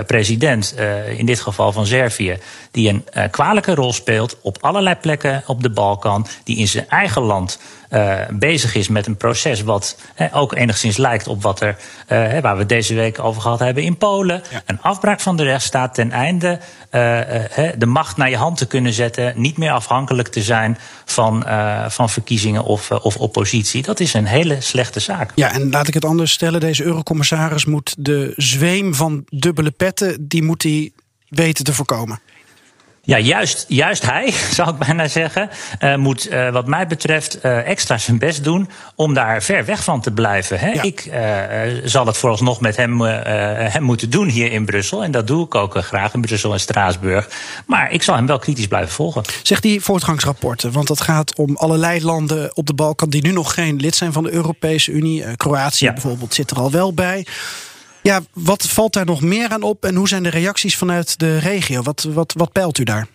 [0.07, 0.74] president,
[1.16, 2.38] in dit geval van Servië,
[2.70, 7.22] die een kwalijke rol speelt op allerlei plekken op de Balkan, die in zijn eigen
[7.22, 7.59] land
[8.31, 9.96] bezig is met een proces wat
[10.33, 11.76] ook enigszins lijkt op wat er,
[12.09, 14.42] uh, waar we deze week over gehad hebben in Polen.
[14.50, 14.62] Ja.
[14.66, 16.59] Een afbraak van de rechtsstaat ten einde
[16.90, 17.11] uh,
[17.79, 21.44] de macht naar je hand te kunnen zetten, niet meer afhankelijk te zijn van,
[21.88, 23.83] van verkiezingen of, of oppositie.
[23.83, 25.33] Dat is een hele slechte zaak.
[25.35, 26.61] Ja, en laat ik het anders stellen.
[26.61, 30.90] Deze eurocommissaris moet de zweem van dubbele petten, die moet hij
[31.29, 32.20] weten te voorkomen.
[33.11, 37.68] Ja, juist, juist hij, zou ik bijna zeggen, uh, moet uh, wat mij betreft uh,
[37.68, 40.59] extra zijn best doen om daar ver weg van te blijven.
[40.59, 40.70] Hè?
[40.70, 40.83] Ja.
[40.83, 41.11] Ik
[41.85, 45.03] zal het vooralsnog met hem, hem moeten doen hier in Brussel.
[45.05, 47.29] En dat doe ik ook graag in Brussel en Straatsburg.
[47.66, 49.23] Maar ik zal hem wel kritisch blijven volgen.
[49.42, 53.55] Zeg die voortgangsrapporten, want dat gaat om allerlei landen op de Balkan die nu nog
[53.55, 55.37] geen lid zijn van de Europese Unie.
[55.37, 55.92] Kroatië ja.
[55.92, 57.27] bijvoorbeeld zit er al wel bij.
[58.02, 61.38] Ja, wat valt daar nog meer aan op en hoe zijn de reacties vanuit de
[61.38, 61.82] regio?
[61.82, 63.06] Wat, wat, wat peilt u daar?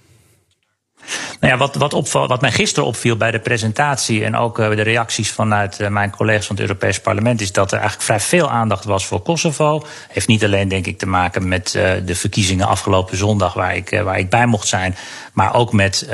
[1.40, 4.70] Nou ja, wat, wat, opval, wat mij gisteren opviel bij de presentatie en ook uh,
[4.70, 8.20] de reacties vanuit uh, mijn collega's van het Europees Parlement, is dat er eigenlijk vrij
[8.20, 9.86] veel aandacht was voor Kosovo.
[10.10, 14.02] Heeft niet alleen, denk ik, te maken met uh, de verkiezingen afgelopen zondag, waar ik,
[14.04, 14.96] waar ik bij mocht zijn,
[15.36, 16.08] maar ook met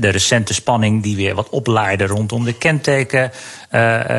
[0.00, 3.32] de recente spanning die weer wat oplaaide rondom de kenteken.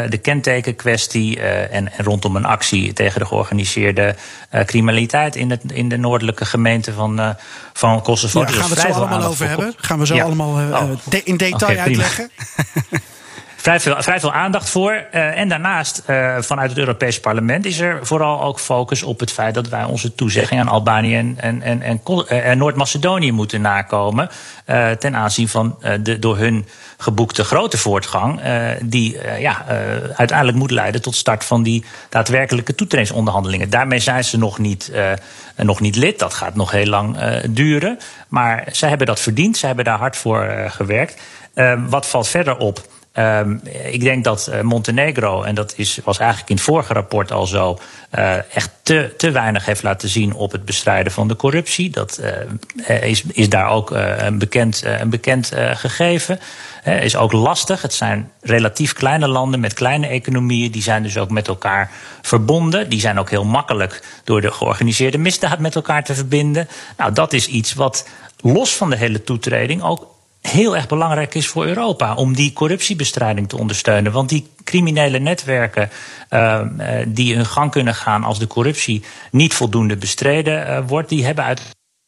[0.09, 4.15] de kentekenkwestie en, en, rondom een actie tegen de georganiseerde
[4.65, 7.35] criminaliteit in, het, in de noordelijke gemeente van,
[7.73, 8.39] van Kosovo.
[8.39, 9.73] Ja, gaan we het zo allemaal over hebben?
[9.77, 10.23] Gaan we zo ja.
[10.23, 10.91] allemaal oh.
[11.03, 12.29] de, in detail okay, uitleggen?
[13.62, 14.91] vrij veel, vrij veel aandacht voor.
[14.91, 19.32] Uh, en daarnaast, uh, vanuit het Europese parlement, is er vooral ook focus op het
[19.32, 24.30] feit dat wij onze toezegging aan Albanië en, en, en, en Noord-Macedonië moeten nakomen.
[25.00, 26.67] Ten aanzien van de door hun
[26.98, 28.41] geboekte grote voortgang,
[28.82, 29.65] die ja,
[30.15, 33.69] uiteindelijk moet leiden tot start van die daadwerkelijke toetredingsonderhandelingen.
[33.69, 34.91] Daarmee zijn ze nog niet,
[35.56, 36.19] nog niet lid.
[36.19, 37.17] Dat gaat nog heel lang
[37.50, 38.00] duren.
[38.28, 41.22] Maar zij hebben dat verdiend, zij hebben daar hard voor gewerkt.
[41.89, 42.82] wat valt verder op?
[43.13, 47.32] Um, ik denk dat uh, Montenegro, en dat is, was eigenlijk in het vorige rapport
[47.32, 47.80] al zo,
[48.17, 51.89] uh, echt te, te weinig heeft laten zien op het bestrijden van de corruptie.
[51.89, 52.22] Dat
[52.88, 56.39] uh, is, is daar ook een bekend, een bekend gegeven.
[56.84, 57.82] is ook lastig.
[57.82, 60.72] Het zijn relatief kleine landen met kleine economieën.
[60.72, 61.91] Die zijn dus ook met elkaar
[62.22, 62.89] verbonden.
[62.89, 66.67] Die zijn ook heel makkelijk door de georganiseerde misdaad met elkaar te verbinden.
[66.98, 68.08] Nou, dat is iets wat
[68.41, 70.08] los van de hele toetreding ook
[70.41, 74.12] heel erg belangrijk is voor Europa om die corruptiebestrijding te ondersteunen.
[74.12, 75.89] Want die criminele netwerken
[76.30, 76.62] uh,
[77.08, 81.43] die hun gang kunnen gaan als de corruptie niet voldoende bestreden uh, wordt, die hebben
[81.43, 81.62] uit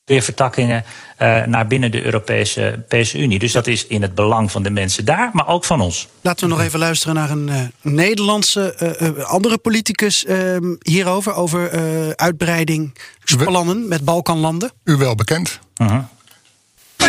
[0.06, 0.84] weer vertakkingen
[1.20, 3.40] uh, naar binnen de Europese, Europese Unie.
[3.40, 6.08] Dus dat is in het belang van de mensen daar, maar ook van ons.
[6.22, 11.72] Laten we nog even luisteren naar een uh, Nederlandse uh, andere politicus ehm, hierover, over
[12.16, 14.72] uitbreidingsplannen met Balkanlanden.
[14.84, 15.60] U wel bekend.
[15.74, 16.04] -huh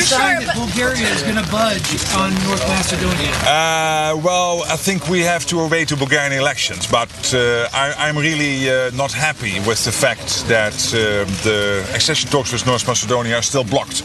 [0.00, 3.32] sign that Bulgaria is going to budge on North Macedonia?
[3.44, 8.16] Uh, well, I think we have to wait to Bulgarian elections, but uh, I, am
[8.16, 13.36] really uh, not happy with the fact that uh, the accession talks with North Macedonia
[13.36, 14.02] are still blocked.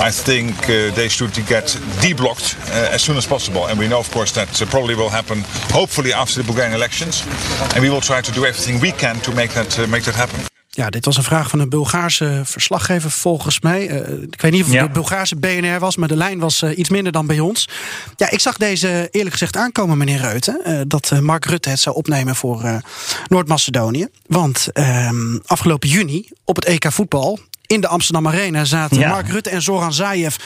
[0.00, 1.66] I think uh, they should get
[2.04, 5.38] deblocked uh, as soon as possible, and we know, of course, that probably will happen,
[5.72, 7.26] hopefully after the Bulgarian elections,
[7.74, 10.57] and we will try to do everything we can to make that make that happen.
[10.78, 13.88] Ja, dit was een vraag van een Bulgaarse verslaggever volgens mij.
[13.88, 16.78] Uh, ik weet niet of het de Bulgaarse BNR was, maar de lijn was uh,
[16.78, 17.68] iets minder dan bij ons.
[18.16, 20.60] Ja, ik zag deze eerlijk gezegd aankomen, meneer Reuten.
[20.66, 22.82] Uh, dat Mark Rutte het zou opnemen voor
[23.28, 24.08] Noord-Macedonië.
[24.26, 29.50] Want ehm, afgelopen juni op het EK voetbal in de Amsterdam Arena zaten Mark Rutte
[29.50, 30.36] en Zoran Zaev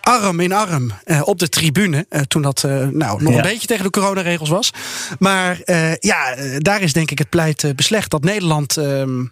[0.00, 2.06] arm in arm uh, op de tribune.
[2.10, 3.36] Uh, toen dat uh, nou, nog ja.
[3.36, 4.72] een beetje tegen de coronaregels was.
[5.18, 5.58] Maar
[6.00, 9.24] ja, daar is denk ik het pleit beslecht dat Nederland ehm,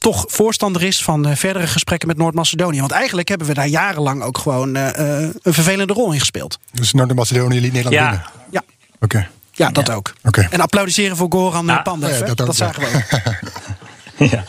[0.00, 2.80] toch voorstander is van uh, verdere gesprekken met Noord-Macedonië.
[2.80, 6.58] Want eigenlijk hebben we daar jarenlang ook gewoon uh, een vervelende rol in gespeeld.
[6.72, 8.10] Dus Noord-Macedonië liet Nederland ja.
[8.10, 8.26] winnen?
[8.50, 8.62] Ja.
[9.00, 9.28] Oké.
[9.52, 10.12] Ja, dat ook.
[10.24, 10.48] Okay.
[10.50, 11.82] En applaudisseren voor Goran ja.
[11.82, 12.20] Pandev.
[12.20, 14.28] Ja, dat, dat, zagen we ook.
[14.30, 14.44] ja.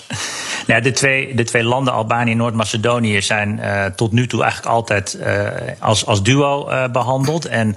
[0.68, 4.74] Ja, de, twee, de twee landen, Albanië en Noord-Macedonië, zijn uh, tot nu toe eigenlijk
[4.74, 5.48] altijd uh,
[5.80, 7.46] als, als duo uh, behandeld.
[7.46, 7.76] En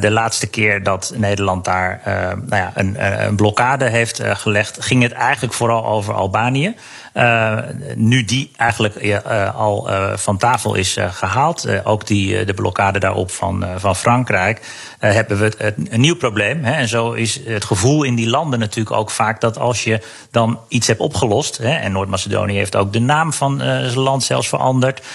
[0.00, 5.12] de laatste keer dat Nederland daar nou ja, een, een blokkade heeft gelegd, ging het
[5.12, 6.74] eigenlijk vooral over Albanië.
[7.16, 7.58] Uh,
[7.94, 13.30] nu die eigenlijk uh, al uh, van tafel is gehaald, ook die, de blokkade daarop
[13.30, 14.60] van, van Frankrijk,
[14.98, 16.64] hebben we het, een nieuw probleem.
[16.64, 16.72] Hè?
[16.72, 20.00] En zo is het gevoel in die landen natuurlijk ook vaak dat als je
[20.30, 24.48] dan iets hebt opgelost, hè, en Noord-Macedonië heeft ook de naam van zijn land zelfs
[24.48, 25.06] veranderd,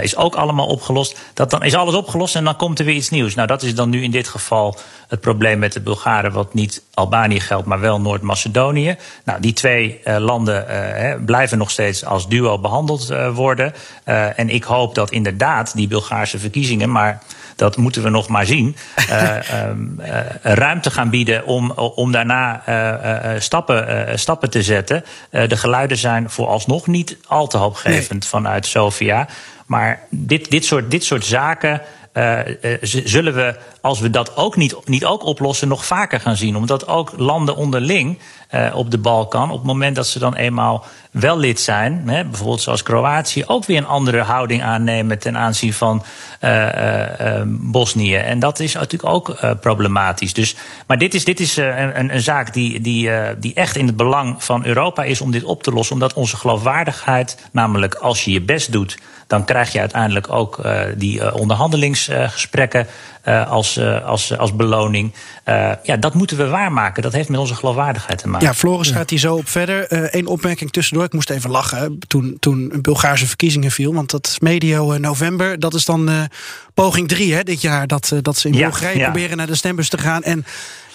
[0.00, 3.10] is ook allemaal opgelost, dat dan is alles opgelost en dan komt er weer iets
[3.10, 3.34] nieuws.
[3.34, 4.76] Nou, dat is dan nu in dit geval
[5.08, 8.96] het probleem met de Bulgaren, wat niet Albanië geldt, maar wel Noord-Macedonië.
[9.24, 10.64] Nou, die twee landen
[11.24, 13.74] blijven blijven nog steeds als duo behandeld uh, worden.
[14.36, 17.22] En ik hoop dat inderdaad die Bulgaarse verkiezingen, maar
[17.56, 18.76] dat moeten we nog maar zien,
[19.10, 19.36] uh,
[20.62, 22.62] ruimte gaan bieden om, om daarna
[23.38, 25.04] stappen, stappen te zetten.
[25.30, 28.28] de geluiden zijn vooralsnog niet al te hoopgevend nee.
[28.28, 29.28] vanuit Sofia.
[29.66, 31.80] Maar dit, dit, soort, dit soort zaken.
[32.14, 32.38] Uh,
[32.80, 36.56] zullen we, als we dat ook niet, niet ook oplossen, nog vaker gaan zien.
[36.56, 38.18] Omdat ook landen onderling
[38.54, 42.24] uh, op de Balkan, op het moment dat ze dan eenmaal wel lid zijn, hè,
[42.24, 46.04] bijvoorbeeld zoals Kroatië, ook weer een andere houding aannemen ten aanzien van
[46.40, 48.14] uh, Bosnië.
[48.14, 50.32] En dat is natuurlijk ook problematisch.
[50.32, 53.96] Dus, maar dit is, dit is een, een, zaak die, die, die echt in het
[53.96, 55.94] belang van Europa is om dit op te lossen.
[55.94, 60.60] Omdat onze geloofwaardigheid, namelijk als je je best doet dan krijg je uiteindelijk ook
[60.96, 62.86] die onderhandelingsgesprekken
[63.28, 65.12] uh, als, als, als beloning.
[65.82, 67.02] ja, dat moeten we waarmaken.
[67.02, 68.46] Dat heeft met onze geloofwaardigheid te maken.
[68.46, 69.86] Ja, Floris gaat hier zo op verder.
[70.14, 71.04] Eén opmerking tussendoor.
[71.04, 73.94] Ik moest even lachen toen, toen Bulgaarse verkiezingen viel.
[73.94, 75.58] Want dat is medio november.
[75.58, 76.28] Dat is dan
[76.74, 77.86] poging drie hè, dit jaar.
[77.86, 79.10] Dat, dat ze in ja, Bulgarije ja.
[79.10, 80.22] proberen naar de stembus te gaan.
[80.22, 80.44] En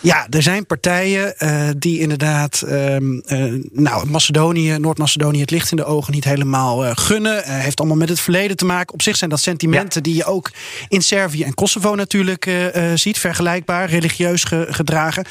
[0.02, 5.78] ja, er zijn partijen uh, die inderdaad um, uh, nou, Macedonië, Noord-Macedonië het licht in
[5.78, 7.44] de ogen niet helemaal uh, gunnen.
[7.46, 8.94] heeft allemaal met het verleden te maken.
[8.94, 10.12] Op zich zijn dat sentimenten ja.
[10.12, 10.52] die je ook
[10.88, 12.52] in Servië en Kosovo natuurlijk
[12.96, 13.20] ziet.
[13.20, 15.26] Vergelijkbaar, religieus ge gedragen.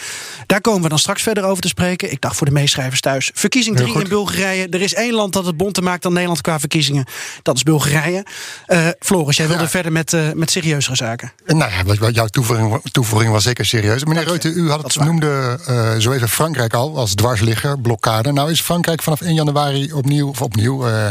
[0.46, 2.12] Daar komen we dan straks verder over te spreken.
[2.12, 3.30] Ik dacht voor de meeschrijvers thuis.
[3.34, 4.68] Verkiezing 3 in Bulgarije.
[4.68, 7.04] Er is één land dat het bonter maakt dan Nederland qua verkiezingen.
[7.42, 8.24] Dat is Bulgarije.
[8.98, 9.68] Floris, jij wilde ja.
[9.68, 11.32] verder met, met serieuzere zaken.
[11.46, 14.04] Nou ja, jouw toevoeging, toevoeging was zeker serieus.
[14.04, 18.32] Meneer Reuten, u had het noemde uh, zo even Frankrijk al als dwarsligger, blokkade.
[18.32, 21.04] Nou is Frankrijk vanaf 1 januari opnieuw, of opnieuw, uh,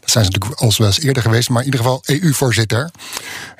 [0.00, 2.90] dat zijn ze natuurlijk al wel eens eerder geweest, maar in ieder geval EU-voorzitter.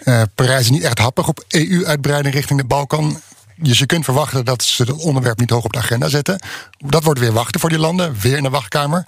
[0.05, 3.21] Uh, Parijs is niet echt happig op EU-uitbreiding richting de Balkan.
[3.59, 6.41] Dus je kunt verwachten dat ze het onderwerp niet hoog op de agenda zetten.
[6.79, 9.07] Dat wordt weer wachten voor die landen, weer in de wachtkamer.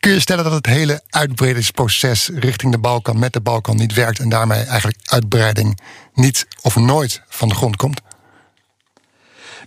[0.00, 4.18] Kun je stellen dat het hele uitbreidingsproces richting de Balkan met de Balkan niet werkt
[4.18, 5.80] en daarmee eigenlijk uitbreiding
[6.14, 8.00] niet of nooit van de grond komt?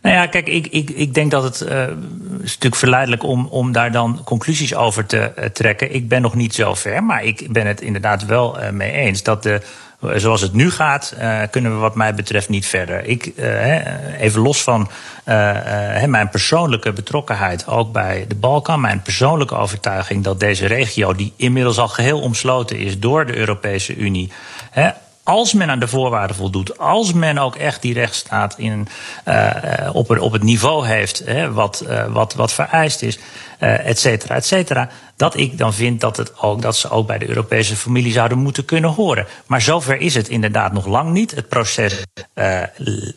[0.01, 1.81] Nou ja, kijk, ik, ik, ik denk dat het uh,
[2.41, 5.93] is natuurlijk verleidelijk om, om daar dan conclusies over te uh, trekken.
[5.93, 9.23] Ik ben nog niet zo ver, maar ik ben het inderdaad wel uh, mee eens
[9.23, 9.61] dat de.
[10.15, 11.15] Zoals het nu gaat,
[11.51, 13.05] kunnen we wat mij betreft niet verder.
[13.05, 13.33] Ik,
[14.19, 14.89] even los van
[16.05, 21.77] mijn persoonlijke betrokkenheid, ook bij de Balkan, mijn persoonlijke overtuiging dat deze regio, die inmiddels
[21.77, 24.31] al geheel omsloten is door de Europese Unie,
[25.29, 28.87] als men aan de voorwaarden voldoet, als men ook echt die rechtsstaat in,
[29.27, 33.19] uh, op, op het niveau heeft hè, wat, uh, wat, wat vereist is,
[33.59, 34.89] et cetera, et cetera.
[35.15, 38.37] Dat ik dan vind dat, het ook, dat ze ook bij de Europese familie zouden
[38.37, 39.27] moeten kunnen horen.
[39.45, 41.35] Maar zover is het inderdaad nog lang niet.
[41.35, 42.03] Het proces
[42.35, 42.59] uh,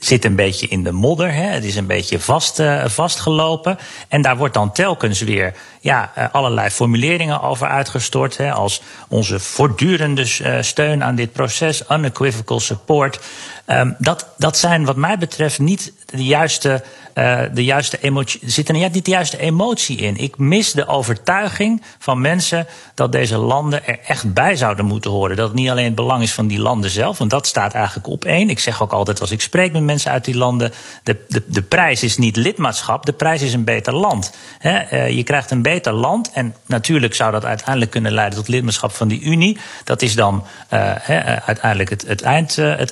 [0.00, 1.32] zit een beetje in de modder.
[1.32, 1.42] Hè.
[1.42, 3.78] Het is een beetje vast, uh, vastgelopen.
[4.08, 8.36] En daar wordt dan telkens weer ja, uh, allerlei formuleringen over uitgestort.
[8.36, 10.26] Hè, als onze voortdurende
[10.60, 13.20] steun aan dit proces, unequivocal support.
[13.66, 16.82] Um, dat, dat zijn wat mij betreft niet de juiste,
[17.14, 18.40] uh, de juiste emotie.
[18.42, 20.16] Er zit er niet de juiste emotie in.
[20.16, 25.36] Ik mis de overtuiging van mensen dat deze landen er echt bij zouden moeten horen.
[25.36, 28.06] Dat het niet alleen het belang is van die landen zelf, want dat staat eigenlijk
[28.06, 28.50] op één.
[28.50, 31.62] Ik zeg ook altijd als ik spreek met mensen uit die landen: de, de, de
[31.62, 34.32] prijs is niet lidmaatschap, de prijs is een beter land.
[34.58, 38.48] He, uh, je krijgt een beter land en natuurlijk zou dat uiteindelijk kunnen leiden tot
[38.48, 39.58] lidmaatschap van die Unie.
[39.84, 42.90] Dat is dan he, uiteindelijk het, het, eind, het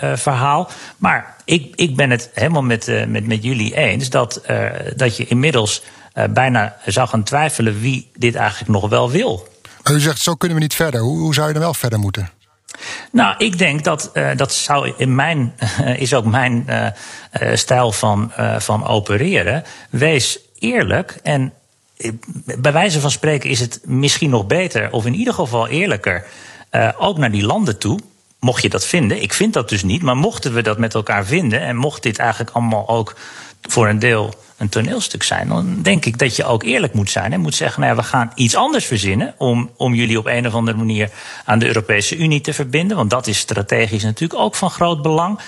[0.00, 0.70] eindverhaal.
[0.96, 4.42] maar ik, ik ben het helemaal met, uh, met, met jullie eens dat,
[4.96, 5.82] dat je inmiddels
[6.30, 9.48] bijna zou gaan twijfelen wie dit eigenlijk nog wel wil.
[9.82, 11.00] Maar u zegt, zo kunnen we niet verder.
[11.00, 12.30] Hoe, hoe zou je dan wel verder moeten?
[13.10, 15.54] Nou, ik denk dat dat zou in mijn,
[15.96, 16.66] is ook mijn
[17.54, 19.64] stijl van, van opereren.
[19.90, 21.52] Wees eerlijk en
[22.58, 26.26] bij wijze van spreken is het misschien nog beter, of in ieder geval eerlijker,
[26.98, 27.98] ook naar die landen toe
[28.44, 31.26] mocht je dat vinden, ik vind dat dus niet, maar mochten we dat met elkaar
[31.26, 33.14] vinden en mocht dit eigenlijk allemaal ook
[33.62, 37.32] voor een deel een toneelstuk zijn, dan denk ik dat je ook eerlijk moet zijn
[37.32, 40.54] en moet zeggen: nou we gaan iets anders verzinnen om, om jullie op een of
[40.54, 41.10] andere manier
[41.44, 45.38] aan de Europese Unie te verbinden, want dat is strategisch natuurlijk ook van groot belang.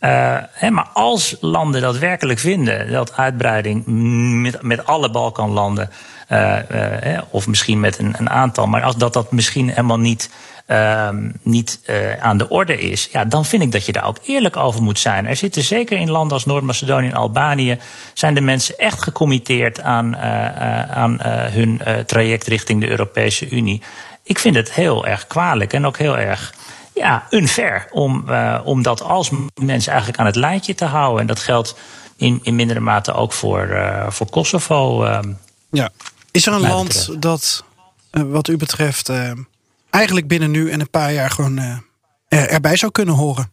[0.00, 3.82] Uh, hè, maar als landen dat werkelijk vinden, dat uitbreiding
[4.42, 5.90] met, met alle Balkanlanden,
[6.32, 6.56] uh,
[7.04, 10.30] uh, of misschien met een, een aantal, maar als dat dat misschien helemaal niet
[11.42, 14.56] niet uh, aan de orde is, ja, dan vind ik dat je daar ook eerlijk
[14.56, 15.26] over moet zijn.
[15.26, 17.78] Er zitten zeker in landen als Noord-Macedonië en Albanië,
[18.14, 21.18] zijn de mensen echt gecommitteerd aan, uh, aan
[21.50, 23.82] hun traject richting de Europese Unie.
[24.22, 26.54] Ik vind het heel erg kwalijk en ook heel erg
[26.94, 28.24] ja, unfair om,
[28.64, 31.20] om dat als mensen eigenlijk aan het lijntje te houden.
[31.20, 31.76] En dat geldt
[32.16, 35.04] in, in mindere mate ook voor, voor Kosovo.
[35.04, 35.32] Ehm,
[35.70, 35.90] ja.
[36.30, 37.64] Is er een land dat,
[38.10, 39.10] wat u betreft,
[39.96, 41.58] eigenlijk binnen nu en een paar jaar gewoon
[42.28, 43.50] er, erbij zou kunnen horen.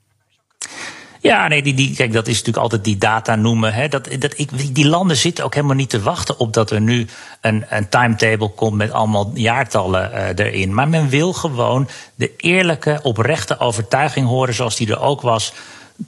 [1.23, 3.73] Ja, nee, die, die, kijk, dat is natuurlijk altijd die data noemen.
[3.73, 3.87] Hè.
[3.87, 7.07] Dat, dat, ik, die landen zitten ook helemaal niet te wachten op dat er nu
[7.41, 10.73] een, een timetable komt met allemaal jaartallen uh, erin.
[10.73, 15.53] Maar men wil gewoon de eerlijke, oprechte overtuiging horen, zoals die er ook was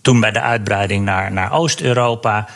[0.02, 2.48] toen bij de uitbreiding naar, naar Oost-Europa.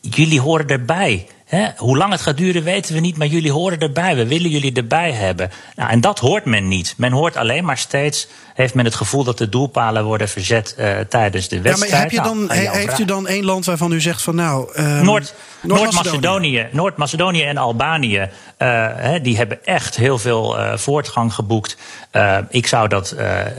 [0.00, 1.26] Jullie horen erbij.
[1.50, 4.16] He, hoe lang het gaat duren weten we niet, maar jullie horen erbij.
[4.16, 5.50] We willen jullie erbij hebben.
[5.76, 6.94] Nou, en dat hoort men niet.
[6.96, 10.98] Men hoort alleen maar steeds, heeft men het gevoel dat de doelpalen worden verzet uh,
[11.08, 11.90] tijdens de wedstrijd.
[11.90, 14.34] Ja, maar heb je dan, nou, heeft u dan één land waarvan u zegt van
[14.34, 14.70] nou...
[14.78, 18.28] Um, Noord, Noord-Macedonië Noord Noord en Albanië,
[18.62, 21.76] uh, die hebben echt heel veel uh, voortgang geboekt.
[22.12, 23.14] Uh, ik zou dat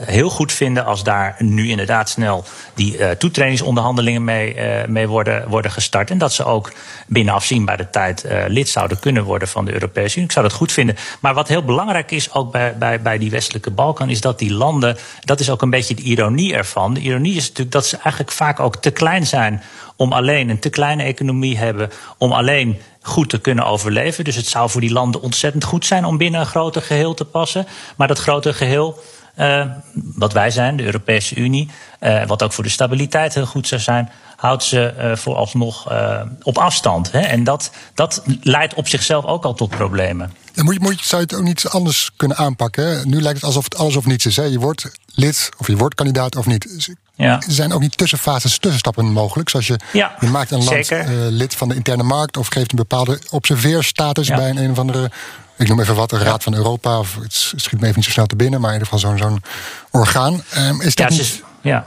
[0.06, 2.44] heel goed vinden als daar nu inderdaad snel
[2.74, 4.56] die toetredingsonderhandelingen mee,
[4.88, 6.10] mee worden, worden gestart.
[6.10, 6.72] En dat ze ook
[7.08, 10.28] binnen afzienbare tijd lid zouden kunnen worden van de Europese Unie.
[10.28, 10.96] Ik zou dat goed vinden.
[11.20, 14.54] Maar wat heel belangrijk is, ook bij, bij, bij die westelijke Balkan, is dat die
[14.54, 16.94] landen, dat is ook een beetje de ironie ervan.
[16.94, 19.62] De ironie is natuurlijk dat ze eigenlijk vaak ook te klein zijn
[19.96, 24.24] om alleen een te kleine economie hebben, om alleen goed te kunnen overleven.
[24.24, 27.26] Dus het zou voor die landen ontzettend goed zijn om binnen een groter geheel te
[27.26, 27.68] passen.
[27.98, 29.00] Maar dat grote geheel,
[29.38, 33.68] uh, wat wij zijn, de Europese Unie, uh, wat ook voor de stabiliteit heel goed
[33.68, 37.12] zou zijn, houdt ze uh, vooralsnog uh, op afstand.
[37.12, 37.20] Hè?
[37.20, 40.34] En dat, dat leidt op zichzelf ook al tot problemen.
[40.54, 43.10] Dan moet je, moet je, zou je het ook niet anders kunnen aanpakken.
[43.10, 44.36] Nu lijkt het alsof het alles of niets is.
[44.36, 44.44] Hè?
[44.44, 46.96] Je wordt lid of je wordt kandidaat of niet.
[47.22, 47.34] Ja.
[47.34, 49.50] Er zijn ook niet tussenfases, tussenstappen mogelijk.
[49.50, 51.00] Zoals je, ja, je maakt een land uh,
[51.30, 54.36] lid van de interne markt of geeft een bepaalde observeerstatus ja.
[54.36, 55.12] bij een, een of andere.
[55.58, 57.00] Ik noem even wat, de Raad van Europa.
[57.00, 59.18] Of het schiet me even niet zo snel te binnen, maar in ieder geval zo'n
[59.18, 59.44] zo'n
[59.92, 60.44] orgaan.
[60.58, 61.20] Um, is dat ja, niet...
[61.20, 61.86] Is, ja.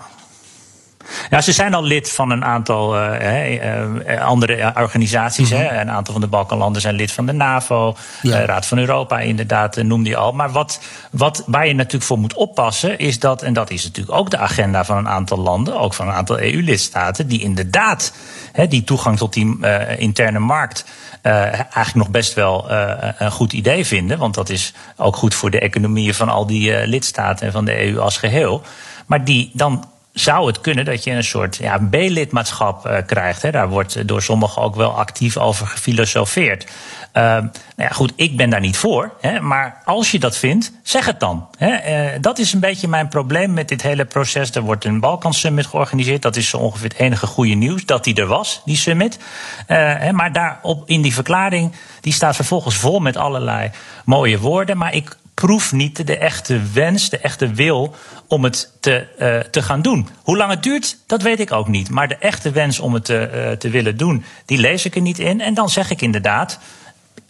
[1.30, 5.50] Ja, ze zijn al lid van een aantal uh, uh, andere organisaties.
[5.50, 5.66] Mm -hmm.
[5.66, 5.80] hè.
[5.80, 7.96] Een aantal van de Balkanlanden zijn lid van de NAVO.
[8.22, 8.40] Ja.
[8.40, 10.32] Uh, Raad van Europa, inderdaad, noemde je al.
[10.32, 10.80] Maar wat,
[11.10, 14.38] wat, waar je natuurlijk voor moet oppassen, is dat, en dat is natuurlijk ook de
[14.38, 18.12] agenda van een aantal landen, ook van een aantal EU-lidstaten, die inderdaad
[18.52, 19.58] hè, die toegang tot die
[19.98, 20.84] interne markt.
[21.22, 22.70] eigenlijk nog best wel
[23.18, 24.18] een goed idee vinden.
[24.18, 27.86] Want dat is ook goed voor de economieën van al die lidstaten en van de
[27.86, 28.62] EU als geheel.
[29.06, 29.84] Maar die dan
[30.14, 33.42] zou het kunnen dat je een soort ja, B-lidmaatschap uh, krijgt.
[33.42, 33.50] Hè.
[33.50, 36.64] Daar wordt door sommigen ook wel actief over gefilosofeerd.
[36.64, 39.12] Uh, nou ja, goed, ik ben daar niet voor.
[39.20, 41.48] Hè, maar als je dat vindt, zeg het dan.
[41.58, 42.12] Hè.
[42.14, 44.50] Uh, dat is een beetje mijn probleem met dit hele proces.
[44.50, 46.22] Er wordt een Balkan Summit georganiseerd.
[46.22, 49.18] Dat is zo ongeveer het enige goede nieuws dat die er was, die summit.
[49.66, 53.70] Hè, maar daarop in die verklaring, die staat vervolgens vol met allerlei
[54.04, 54.76] mooie woorden.
[54.76, 57.94] Maar ik proef niet de echte wens, de echte wil
[58.28, 60.08] om het te, uh, te gaan doen.
[60.22, 61.90] Hoe lang het duurt, dat weet ik ook niet.
[61.90, 65.00] Maar de echte wens om het te, uh, te willen doen, die lees ik er
[65.00, 65.40] niet in.
[65.40, 66.58] En dan zeg ik inderdaad.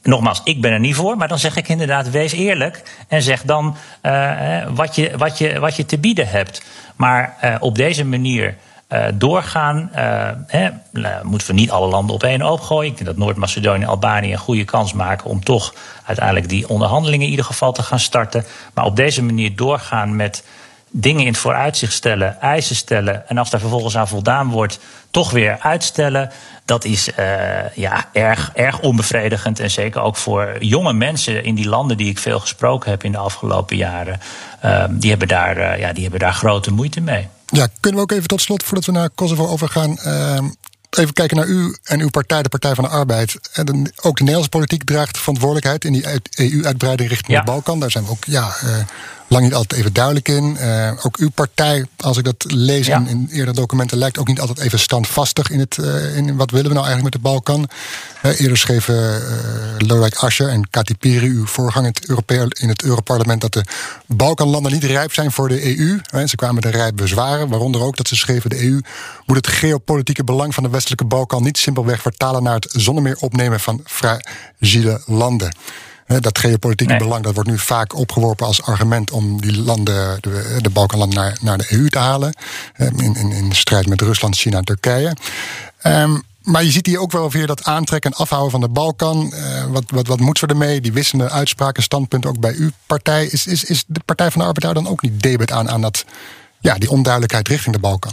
[0.02, 2.82] Nogmaals, ik ben er niet voor, maar dan zeg ik inderdaad: wees eerlijk.
[3.08, 6.62] En zeg dan uh, wat, je, wat, je, wat je te bieden hebt.
[6.96, 8.56] Maar op deze manier
[8.92, 9.90] uh, doorgaan.
[9.96, 10.70] Uh, hè,
[11.22, 12.90] moeten we niet alle landen op één oog gooien.
[12.90, 15.74] Ik denk dat Noord-Macedonië en Albanië een goede kans maken om toch
[16.04, 18.44] uiteindelijk die onderhandelingen in ieder geval te gaan starten.
[18.74, 20.44] Maar op deze manier doorgaan met
[20.96, 23.28] dingen in het vooruitzicht stellen, eisen stellen.
[23.28, 24.78] En als daar vervolgens aan voldaan wordt,
[25.10, 26.30] toch weer uitstellen.
[26.64, 29.60] Dat is uh, ja, erg, erg onbevredigend.
[29.60, 33.12] En zeker ook voor jonge mensen in die landen die ik veel gesproken heb in
[33.12, 34.20] de afgelopen jaren.
[34.64, 37.28] Uh, die, hebben daar, ja, die hebben daar grote moeite mee.
[37.46, 40.38] Ja, kunnen we ook even tot slot, voordat we naar Kosovo overgaan, uh,
[40.90, 43.38] even kijken naar u en uw partij, de Partij van de Arbeid.
[43.52, 47.38] En ook de Nederlandse politiek draagt verantwoordelijkheid in die EU-uitbreiding richting ja.
[47.38, 47.80] de Balkan.
[47.80, 48.76] Daar zijn we ook ja, uh,
[49.34, 50.56] lang niet altijd even duidelijk in.
[50.60, 52.96] Uh, ook uw partij, als ik dat lees ja.
[52.96, 56.50] in, in eerdere documenten, lijkt ook niet altijd even standvastig in, het, uh, in wat
[56.50, 57.68] willen we nou eigenlijk met de Balkan.
[58.22, 59.22] Uh, eerder schreven
[59.78, 61.92] Lodewijk Asscher en Kati Piri, uw voorganger
[62.60, 63.64] in het Europarlement, dat de
[64.06, 66.00] Balkanlanden niet rijp zijn voor de EU.
[66.26, 68.80] ze kwamen met een rij bezwaren, waaronder ook dat ze schreven de EU
[69.26, 73.16] moet het geopolitieke belang van de westelijke Balkan niet simpelweg vertalen naar het zonder meer
[73.16, 75.56] opnemen van fragile landen.
[76.06, 77.02] Dat geopolitieke nee.
[77.02, 81.38] belang dat wordt nu vaak opgeworpen als argument om die landen, de, de Balkanlanden, naar,
[81.40, 82.34] naar de EU te halen.
[82.76, 85.16] In, in, in strijd met Rusland, China en Turkije.
[85.82, 89.32] Um, maar je ziet hier ook wel weer dat aantrekken en afhouden van de Balkan.
[89.34, 90.80] Uh, wat, wat, wat moeten we ermee?
[90.80, 93.26] Die wisselende uitspraken, standpunten ook bij uw partij.
[93.26, 95.80] Is, is, is de Partij van de Arbeid daar dan ook niet debet aan, aan
[95.80, 96.04] dat,
[96.60, 98.12] ja, die onduidelijkheid richting de Balkan?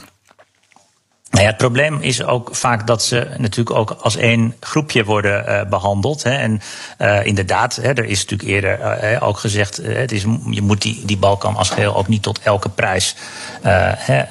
[1.31, 5.61] Nou het probleem is ook vaak dat ze natuurlijk ook als één groepje worden uh,
[5.69, 6.23] behandeld.
[6.23, 6.31] Hè.
[6.31, 6.61] En
[6.99, 9.77] uh, inderdaad, hè, er is natuurlijk eerder uh, ook gezegd...
[9.77, 13.15] het is, je moet die, die Balkan als geheel ook niet tot elke prijs
[13.61, 14.23] hè,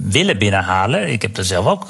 [0.00, 1.08] willen binnenhalen.
[1.08, 1.86] Ik heb dat zelf ook,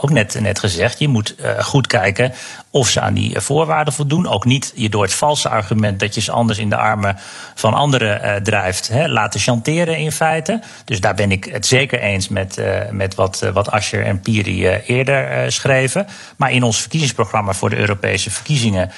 [0.00, 0.98] ook net, net gezegd.
[0.98, 2.32] Je moet goed kijken
[2.70, 4.26] of ze aan die voorwaarden voldoen.
[4.26, 7.16] Ook niet je door het valse argument dat je ze anders in de armen
[7.54, 8.88] van anderen drijft...
[8.88, 10.60] Hè, laten chanteren in feite.
[10.84, 15.52] Dus daar ben ik het zeker eens met, met wat wat Ascher en Piri eerder
[15.52, 16.06] schreven.
[16.36, 18.90] Maar in ons verkiezingsprogramma voor de Europese verkiezingen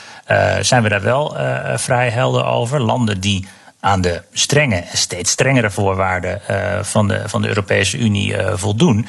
[0.61, 1.37] zijn we daar wel
[1.75, 2.81] vrij helder over.
[2.81, 3.47] Landen die
[3.81, 6.41] aan de strenge, steeds strengere voorwaarden
[6.85, 9.07] van, de, van de Europese Unie voldoen,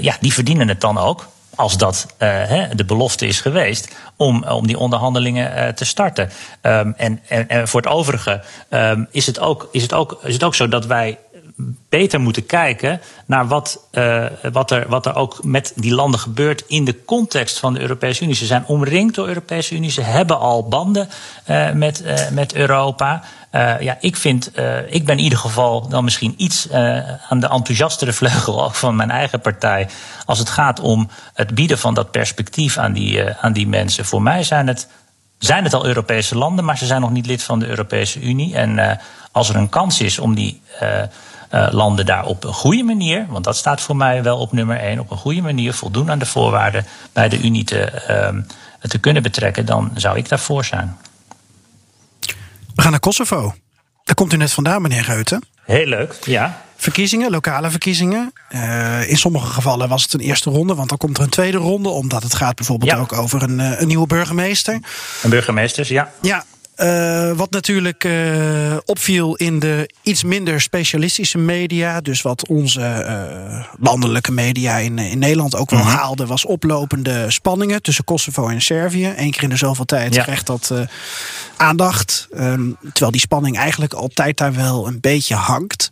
[0.00, 1.28] ja, die verdienen het dan ook
[1.60, 6.30] als dat uh, de belofte is geweest, om, om die onderhandelingen uh, te starten.
[6.62, 10.34] Um, en, en, en, voor het overige um, is, het ook, is, het ook, is
[10.34, 11.18] het ook zo dat wij
[11.88, 16.64] beter moeten kijken naar wat, uh, wat, er, wat er ook met die landen gebeurt
[16.66, 18.34] in de context van de Europese Unie.
[18.34, 21.08] Ze zijn omringd door de Europese Unie, ze hebben al banden
[21.46, 23.22] uh, met, uh, met Europa.
[23.80, 24.46] ja, ik, vind,
[24.88, 26.70] ik ben in ieder geval dan misschien iets
[27.28, 29.88] aan de enthousiastere vleugel ook van mijn eigen partij.
[30.26, 34.04] Als het gaat om het bieden van dat perspectief aan die, aan die mensen.
[34.04, 34.88] Voor mij zijn het
[35.38, 38.54] zijn het al Europese landen, maar ze zijn nog niet lid van de Europese Unie.
[38.54, 39.00] En
[39.32, 40.62] als er een kans is om die
[41.54, 44.76] uh, landen daar op een goede manier, want dat staat voor mij wel op nummer
[44.76, 48.02] één, op een goede manier voldoen aan de voorwaarden bij de Unie te,
[48.34, 48.42] uh,
[48.90, 50.96] te kunnen betrekken, dan zou ik daarvoor zijn.
[52.74, 53.54] We gaan naar Kosovo.
[54.04, 55.42] Daar komt u net vandaan, meneer Geuten.
[55.64, 56.62] Heel leuk, ja.
[56.76, 58.32] Verkiezingen, lokale verkiezingen.
[58.50, 61.56] Uh, in sommige gevallen was het een eerste ronde, want dan komt er een tweede
[61.56, 62.98] ronde, omdat het gaat bijvoorbeeld ja.
[62.98, 64.80] ook over een, een nieuwe burgemeester.
[65.22, 66.10] Een burgemeester, ja.
[66.20, 66.44] Ja,
[66.80, 73.64] Uh, wat natuurlijk uh, opviel in de iets minder specialistische media, dus wat onze uh,
[73.78, 75.88] landelijke media in, in Nederland ook wel -hmm.
[75.88, 79.12] haalde, was oplopende spanningen tussen Kosovo en Servië.
[79.16, 80.22] Eén keer in de zoveel tijd ja.
[80.22, 80.72] krijgt dat
[81.56, 82.28] aandacht.
[82.36, 85.90] Um, terwijl die spanning eigenlijk altijd daar wel een beetje hangt.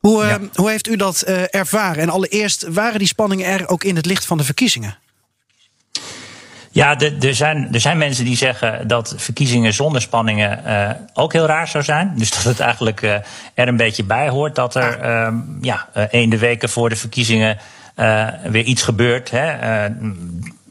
[0.00, 0.38] Hoe, ja.
[0.54, 1.20] hoe heeft u dat
[1.50, 2.02] ervaren?
[2.02, 4.98] En allereerst, waren die spanningen er ook in het licht van de verkiezingen?
[6.74, 11.46] Ja, er zijn, er zijn mensen die zeggen dat verkiezingen zonder spanningen uh, ook heel
[11.46, 12.12] raar zou zijn.
[12.16, 13.14] Dus dat het eigenlijk uh,
[13.54, 15.28] er een beetje bij hoort dat er uh,
[15.60, 17.58] ja, een de weken voor de verkiezingen
[18.50, 19.30] weer iets gebeurt.
[19.30, 19.88] Hè.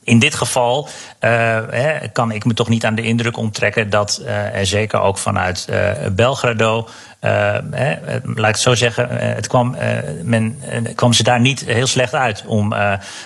[0.04, 0.88] In dit geval
[1.20, 4.22] hè, kan ik me toch niet aan de indruk onttrekken dat
[4.54, 5.68] er zeker ook vanuit
[6.12, 6.88] Belgrado
[7.20, 9.76] hè, laat ik het zo zeggen, het kwam,
[10.24, 10.58] men
[10.96, 12.74] kwam ze daar niet heel slecht uit om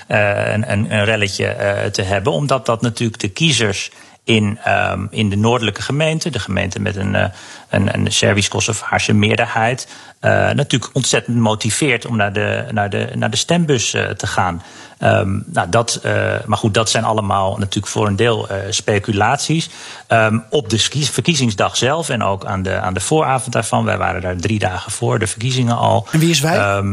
[0.08, 1.56] een, een relletje
[1.92, 2.34] te hebben.
[2.34, 3.92] Omdat dat natuurlijk de kiezers
[4.26, 7.26] in, um, in de noordelijke gemeente, de gemeente met een, uh,
[7.70, 9.88] een, een Servisch-Kosovaarse meerderheid,
[10.22, 14.64] uh, natuurlijk ontzettend motiveert om naar de, naar de, naar de stembus uh, te gaan.
[15.00, 16.00] Um, nou, dat,
[16.46, 19.70] maar goed, dat zijn allemaal natuurlijk voor een deel speculaties.
[20.08, 20.80] Um, op de
[21.12, 24.92] verkiezingsdag zelf en ook aan de, aan de vooravond daarvan, wij waren daar drie dagen
[24.92, 26.08] voor de verkiezingen al.
[26.12, 26.84] En wie is wij?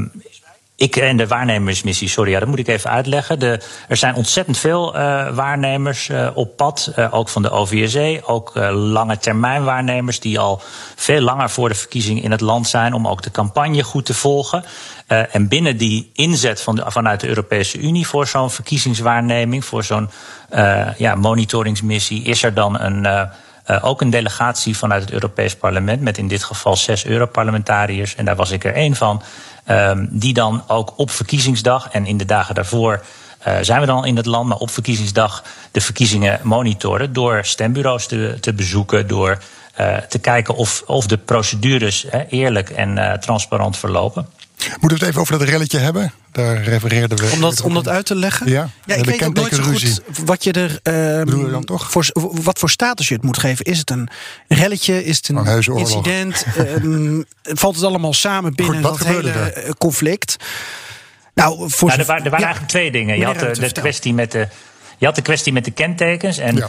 [0.82, 3.40] Ik en de waarnemersmissie, sorry, ja, dat moet ik even uitleggen.
[3.88, 8.52] Er zijn ontzettend veel uh, waarnemers uh, op pad, uh, ook van de OVSE, ook
[8.72, 10.60] lange termijn waarnemers die al
[10.96, 14.14] veel langer voor de verkiezing in het land zijn om ook de campagne goed te
[14.14, 14.64] volgen.
[15.06, 20.10] en binnen die inzet van vanuit de Europese Unie voor zo'n verkiezingswaarneming, voor zo'n
[20.96, 23.28] ja, monitoringsmissie, is er dan een.
[23.82, 28.36] Ook een delegatie vanuit het Europees Parlement, met in dit geval zes Europarlementariërs, en daar
[28.36, 29.22] was ik er één van.
[29.70, 33.04] Um, die dan ook op verkiezingsdag en in de dagen daarvoor
[33.46, 38.06] uh, zijn we dan in het land, maar op verkiezingsdag de verkiezingen monitoren door stembureaus
[38.06, 39.38] te, te bezoeken, door
[39.80, 44.26] uh, te kijken of, of de procedures eerlijk en uh, transparant verlopen.
[44.70, 46.12] Moeten we het even over dat relletje hebben?
[46.32, 47.30] Daar refereerden we.
[47.32, 48.50] Om dat, om dat uit te leggen?
[48.50, 50.80] Ja, ja ik weet ook nooit zo goed wat je er.
[51.26, 51.90] Uh, dan toch?
[51.90, 52.10] Voor,
[52.42, 53.64] wat voor status je het moet geven.
[53.64, 54.08] Is het een
[54.48, 55.04] relletje?
[55.04, 56.46] Is het een, een incident?
[56.58, 59.76] um, valt het allemaal samen binnen goed, dat hele er?
[59.76, 60.36] conflict?
[61.34, 63.18] Nou, voor nou, er, waren, er waren ja, eigenlijk twee dingen.
[63.18, 64.48] Je had de, de kwestie met de
[65.02, 66.38] je had de kwestie met de kentekens.
[66.38, 66.68] En ja,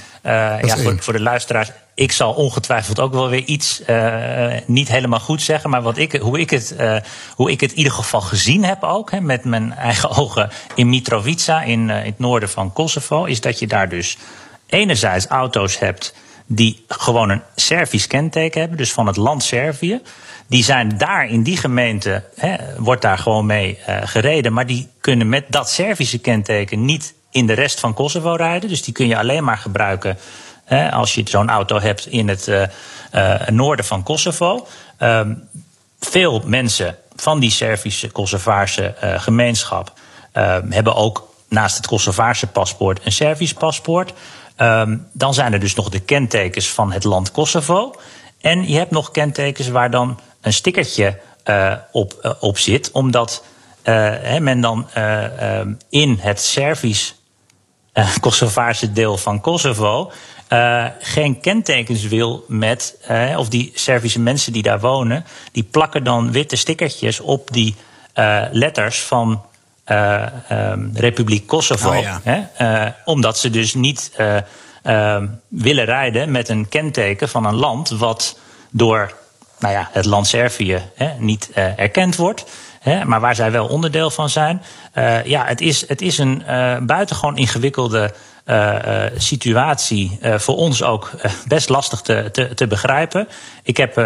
[0.58, 4.88] uh, ja voor, voor, de luisteraars, ik zal ongetwijfeld ook wel weer iets uh, niet
[4.88, 5.70] helemaal goed zeggen.
[5.70, 6.96] Maar wat ik, hoe, ik het, uh,
[7.36, 10.90] hoe ik het in ieder geval gezien heb ook, hè, met mijn eigen ogen in
[10.90, 14.18] Mitrovica, in, in het noorden van Kosovo, is dat je daar dus
[14.66, 16.16] enerzijds auto's hebt
[16.46, 20.02] die gewoon een Servisch kenteken hebben, dus van het land Servië.
[20.48, 24.54] Die zijn daar in die gemeente, hè, wordt daar gewoon mee uh, gereden.
[24.54, 28.70] Maar die kunnen met dat Servische kenteken niet in de rest van Kosovo rijden.
[28.70, 30.18] Dus die kun je alleen maar gebruiken
[30.64, 32.64] hè, als je zo'n auto hebt in het uh,
[33.14, 34.68] uh, noorden van Kosovo.
[35.00, 35.50] Um,
[36.00, 39.94] veel mensen van die Servische Kosovaarse uh, gemeenschap
[40.70, 44.14] hebben ook naast het Kosovaarse paspoort een Servisch paspoort.
[44.58, 47.96] Um, dan zijn er dus nog de kentekens van het land Kosovo.
[48.42, 51.20] En je hebt nog kentekens waar dan een stickertje
[51.92, 53.44] op, op zit, omdat
[54.40, 54.88] men dan
[55.90, 57.16] in het Servisch
[57.94, 60.12] uh, Kosovaarse deel van Kosovo
[60.50, 66.04] uh, geen kentekens wil met, uh, of die Servische mensen die daar wonen, die plakken
[66.04, 67.76] dan witte stickertjes op die
[68.52, 69.42] letters van
[70.50, 71.90] um, Republiek Kosovo.
[71.90, 72.22] Oh, ja.
[72.24, 72.90] hè?
[73.06, 74.12] omdat ze dus niet
[74.84, 78.38] ehm, willen rijden met een kenteken van een land wat
[78.70, 79.14] door
[79.60, 82.46] nou ja, het land Servië hè, niet erkend wordt
[82.84, 84.62] hè, maar waar zij wel onderdeel van zijn.
[84.98, 88.14] Uh, ja, het is, het is een uh, buitengewoon ingewikkelde
[88.46, 88.76] uh,
[89.18, 90.20] situatie.
[90.22, 91.12] voor ons ook
[91.48, 93.28] best lastig te, te, te begrijpen.
[93.64, 94.00] Ik heb,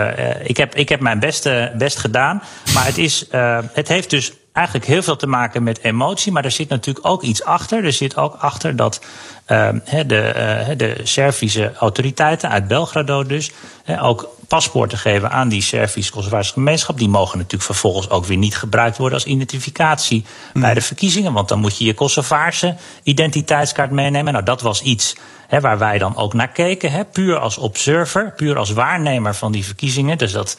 [0.43, 2.43] ik, heb, ik heb mijn beste, best gedaan.
[2.73, 3.25] Maar het, is,
[3.73, 6.31] het heeft dus eigenlijk heel veel te maken met emotie.
[6.31, 7.85] Maar er zit natuurlijk ook iets achter.
[7.85, 9.01] Er zit ook achter dat
[9.47, 9.69] uh,
[10.07, 10.33] de,
[10.69, 13.51] uh, de Servische autoriteiten uit Belgrado dus
[13.99, 16.97] ook paspoorten geven aan die Servisch-Kosovaarse gemeenschap.
[16.97, 20.61] Die mogen natuurlijk vervolgens ook weer niet gebruikt worden als identificatie mm.
[20.61, 21.33] bij de verkiezingen.
[21.33, 24.33] Want dan moet je je Kosovaarse identiteitskaart meenemen.
[24.33, 25.15] Nou, dat was iets
[25.47, 26.91] hè, waar wij dan ook naar keken.
[26.91, 30.17] Hè, puur als observer, puur als waarnemer van die verkiezingen.
[30.17, 30.57] Dus dat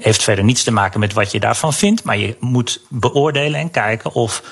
[0.00, 2.04] heeft verder niets te maken met wat je daarvan vindt.
[2.04, 4.42] Maar je moet beoordelen en kijken of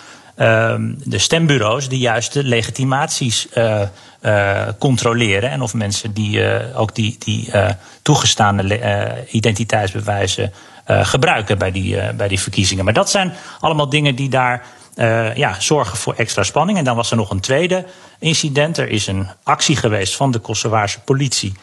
[0.41, 3.81] um, de stembureaus de juiste legitimaties uh,
[4.23, 5.51] uh, controleren.
[5.51, 7.51] En of mensen die uh, ook die, die
[8.03, 8.81] toegestaande
[9.31, 10.53] identiteitsbewijzen
[10.85, 12.85] gebruiken bij die, bij die verkiezingen.
[12.85, 14.67] Maar dat zijn allemaal dingen die daar
[15.35, 16.79] ja, zorgen voor extra spanning.
[16.79, 17.85] En dan was er nog een tweede
[18.19, 18.79] incident.
[18.79, 21.55] Er is een actie geweest van de Kosovaarse politie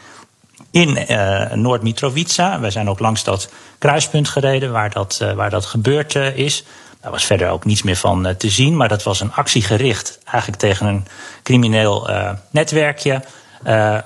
[0.76, 2.60] in uh, Noord-Mitrovica.
[2.60, 6.64] Wij zijn ook langs dat kruispunt gereden waar dat, uh, waar dat gebeurd uh, is.
[7.02, 10.20] Daar was verder ook niets meer van te zien, maar dat was een actie gericht
[10.24, 11.06] eigenlijk tegen een
[11.44, 12.10] crimineel
[12.50, 13.22] netwerkje.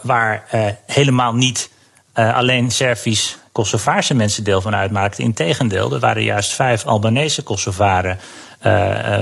[0.02, 0.44] waar
[0.86, 1.70] helemaal niet
[2.14, 5.24] alleen Servisch Kosovaarse mensen deel van uitmaakten.
[5.24, 8.20] Integendeel, er waren juist vijf Albanese Kosovaren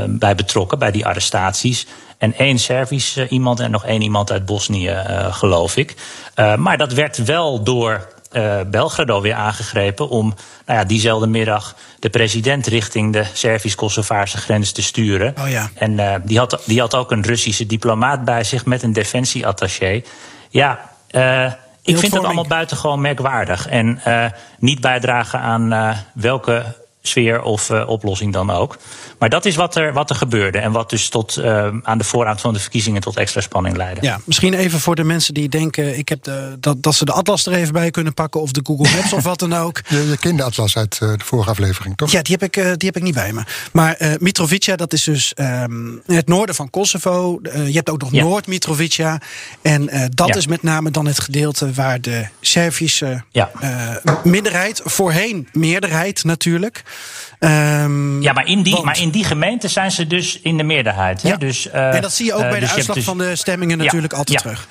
[0.08, 1.88] bij betrokken bij die arrestaties.
[2.18, 5.96] En één Servisch iemand en nog één iemand uit Bosnië, geloof ik.
[6.58, 10.34] Maar dat werd wel door uh, Belgrado weer aangegrepen om
[10.66, 15.36] nou ja, diezelfde middag de president richting de Servisch-Kosovaarse grens te sturen.
[15.40, 15.70] Oh ja.
[15.74, 20.02] En uh, die, had, die had ook een Russische diplomaat bij zich met een defensieattaché.
[20.50, 21.52] Ja, uh,
[21.88, 23.68] ik vind dat allemaal buitengewoon merkwaardig.
[23.68, 24.02] En
[24.60, 26.76] niet bijdragen aan welke
[27.08, 28.78] sfeer of uh, oplossing dan ook.
[29.20, 30.58] Maar dat is wat er, wat er gebeurde.
[30.58, 34.06] En wat dus tot, uh, aan de voorraad van de verkiezingen tot extra spanning leidde.
[34.06, 37.12] Ja, misschien even voor de mensen die denken ik heb de, dat, dat ze de
[37.12, 38.42] atlas er even bij kunnen pakken.
[38.42, 39.82] Of de Google Maps of wat dan ook.
[40.20, 42.12] Kent de atlas uit uh, de vorige aflevering, toch?
[42.12, 43.44] Ja, die heb ik, die heb ik niet bij me.
[43.72, 47.40] Maar Mitrovica, dat is dus um, het noorden van Kosovo.
[47.42, 48.24] je hebt ook nog ja.
[48.24, 49.22] Noord-Mitrovica.
[49.62, 50.36] En dat ja.
[50.36, 53.52] is met name dan het gedeelte waar de Servische ja.
[54.24, 56.84] minderheid, voorheen meerderheid natuurlijk.
[57.40, 61.22] Um, ja, maar in, die, maar in die gemeente zijn ze dus in de meerderheid.
[61.22, 61.30] Hè?
[61.30, 61.38] Ja.
[61.38, 63.36] Dus, uh, en dat zie je ook uh, bij de dus uitslag dus, van de
[63.36, 64.68] stemmingen natuurlijk altijd terug.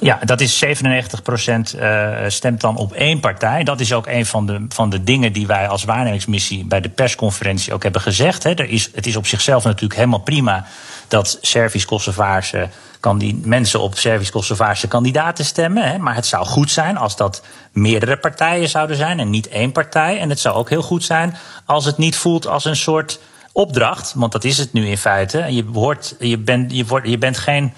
[0.00, 3.64] Ja, dat is 97 procent uh, stemt dan op één partij.
[3.64, 6.88] Dat is ook een van de, van de dingen die wij als waarnemingsmissie bij de
[6.88, 8.42] persconferentie ook hebben gezegd.
[8.42, 8.50] Hè.
[8.50, 10.66] Er is, het is op zichzelf natuurlijk helemaal prima
[11.08, 12.68] dat Servisch-Kosovaarse
[13.14, 15.90] die mensen op Servisch-Kosovaarse kandidaten stemmen.
[15.90, 15.98] Hè.
[15.98, 17.42] Maar het zou goed zijn als dat
[17.72, 20.18] meerdere partijen zouden zijn en niet één partij.
[20.18, 23.20] En het zou ook heel goed zijn als het niet voelt als een soort
[23.52, 24.12] opdracht.
[24.16, 25.38] Want dat is het nu in feite.
[25.38, 27.72] Je, behoort, je, bent, je, wordt, je bent geen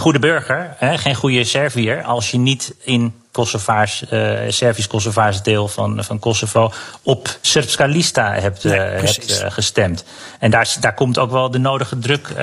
[0.00, 6.04] goede burger, hè, geen goede Serviër, als je niet in Kosovaars, uh, Servisch-Kosovaars deel van,
[6.04, 6.72] van Kosovo
[7.02, 10.04] op Srpska lista hebt, uh, hebt uh, gestemd.
[10.38, 12.34] En daar, daar komt ook wel de nodige druk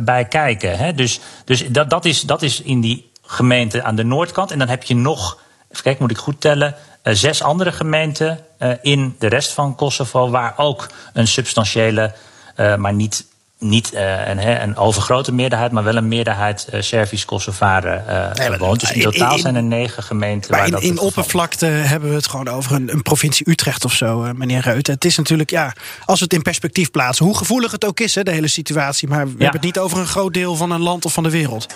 [0.00, 0.78] bij kijken.
[0.78, 0.94] Hè.
[0.94, 4.50] Dus, dus dat, dat, is, dat is in die gemeente aan de noordkant.
[4.50, 5.38] En dan heb je nog,
[5.70, 8.38] even kijken, moet ik goed tellen, zes andere gemeenten
[8.82, 12.12] in de rest van Kosovo waar ook een substantiële,
[12.56, 13.26] maar niet
[13.58, 18.80] niet uh, een, een, overgrote meerderheid, maar wel een meerderheid uh, Servisch-Kosovaren uh, nee, woont.
[18.80, 20.50] Dus in totaal in, zijn er negen gemeenten.
[20.50, 23.84] Maar waar in, dat in oppervlakte hebben we het gewoon over een, een provincie Utrecht
[23.84, 24.86] of zo, meneer Reut.
[24.86, 25.72] Het is natuurlijk, ja,
[26.04, 29.08] als we het in perspectief plaatsen, hoe gevoelig het ook is, hè, de hele situatie.
[29.08, 29.36] Maar we ja.
[29.38, 31.66] hebben het niet over een groot deel van een land of van de wereld.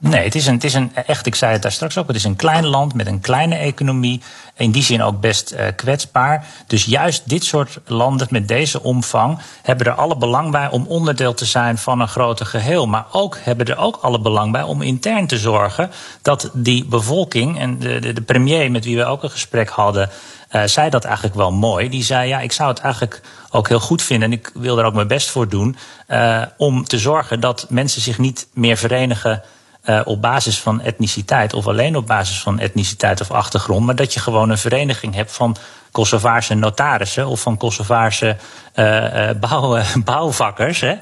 [0.00, 2.16] Nee, het is, een, het is een, echt, ik zei het daar straks ook, het
[2.16, 4.22] is een klein land met een kleine economie.
[4.56, 6.46] In die zin ook best uh, kwetsbaar.
[6.66, 11.34] Dus juist dit soort landen met deze omvang hebben er alle belang bij om onderdeel
[11.34, 12.86] te zijn van een groter geheel.
[12.86, 15.90] Maar ook hebben er ook alle belang bij om intern te zorgen
[16.22, 20.10] dat die bevolking en de, de, de premier met wie we ook een gesprek hadden.
[20.52, 21.88] Uh, zei dat eigenlijk wel mooi.
[21.88, 23.20] Die zei: Ja, ik zou het eigenlijk
[23.50, 24.32] ook heel goed vinden.
[24.32, 25.76] En ik wil er ook mijn best voor doen.
[26.08, 29.42] Uh, om te zorgen dat mensen zich niet meer verenigen.
[29.88, 34.14] Uh, op basis van etniciteit, of alleen op basis van etniciteit of achtergrond, maar dat
[34.14, 35.56] je gewoon een vereniging hebt van
[35.90, 38.36] Kosovaarse notarissen of van Kosovaarse
[38.74, 40.80] uh, bouw, bouwvakkers.
[40.80, 40.94] Hè?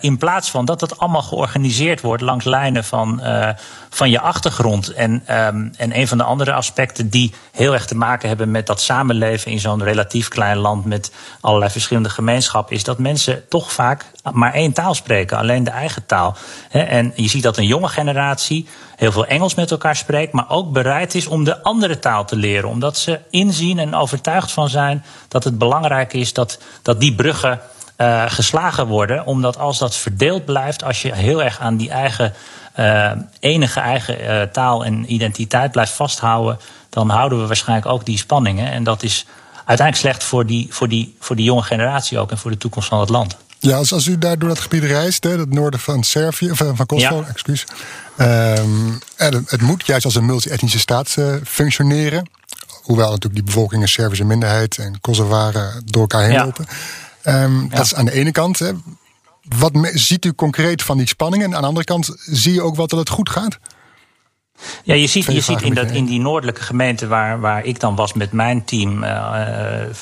[0.00, 3.22] In plaats van dat het allemaal georganiseerd wordt langs lijnen van,
[3.88, 4.92] van je achtergrond.
[4.92, 8.66] En, um, en een van de andere aspecten die heel erg te maken hebben met
[8.66, 13.72] dat samenleven in zo'n relatief klein land met allerlei verschillende gemeenschappen, is dat mensen toch
[13.72, 16.36] vaak maar één taal spreken, alleen de eigen taal.
[16.70, 18.66] En je ziet dat een jonge generatie
[18.96, 22.36] heel veel Engels met elkaar spreekt, maar ook bereid is om de andere taal te
[22.36, 22.68] leren.
[22.68, 27.60] Omdat ze inzien en overtuigd van zijn dat het belangrijk is dat, dat die bruggen
[27.98, 29.26] uh, geslagen worden.
[29.26, 32.34] Omdat als dat verdeeld blijft, als je heel erg aan die eigen
[32.76, 33.10] uh,
[33.40, 36.58] enige eigen uh, taal en identiteit blijft vasthouden,
[36.88, 38.70] dan houden we waarschijnlijk ook die spanningen.
[38.70, 42.38] En dat is uiteindelijk slecht voor die, voor die, voor die jonge generatie ook en
[42.38, 43.36] voor de toekomst van het land.
[43.60, 46.58] Ja, als, als u daar door dat gebied reist, hè, het noorden van Servië, of
[46.58, 47.26] van Kosovo, ja.
[47.26, 47.66] excuus.
[48.20, 52.30] Um, en het moet juist als een multi-etnische staat uh, functioneren.
[52.82, 56.44] Hoewel natuurlijk die bevolking een Servische minderheid en Kosovaren door elkaar heen ja.
[56.44, 56.66] lopen.
[57.24, 57.76] Um, ja.
[57.76, 58.58] Dat is aan de ene kant.
[58.58, 58.70] Hè.
[59.56, 61.46] Wat ziet u concreet van die spanningen?
[61.46, 63.58] En aan de andere kant zie je ook wat dat het goed gaat?
[64.82, 67.96] Ja, je ziet, je ziet in, dat, in die noordelijke gemeente waar, waar ik dan
[67.96, 69.08] was met mijn team uh,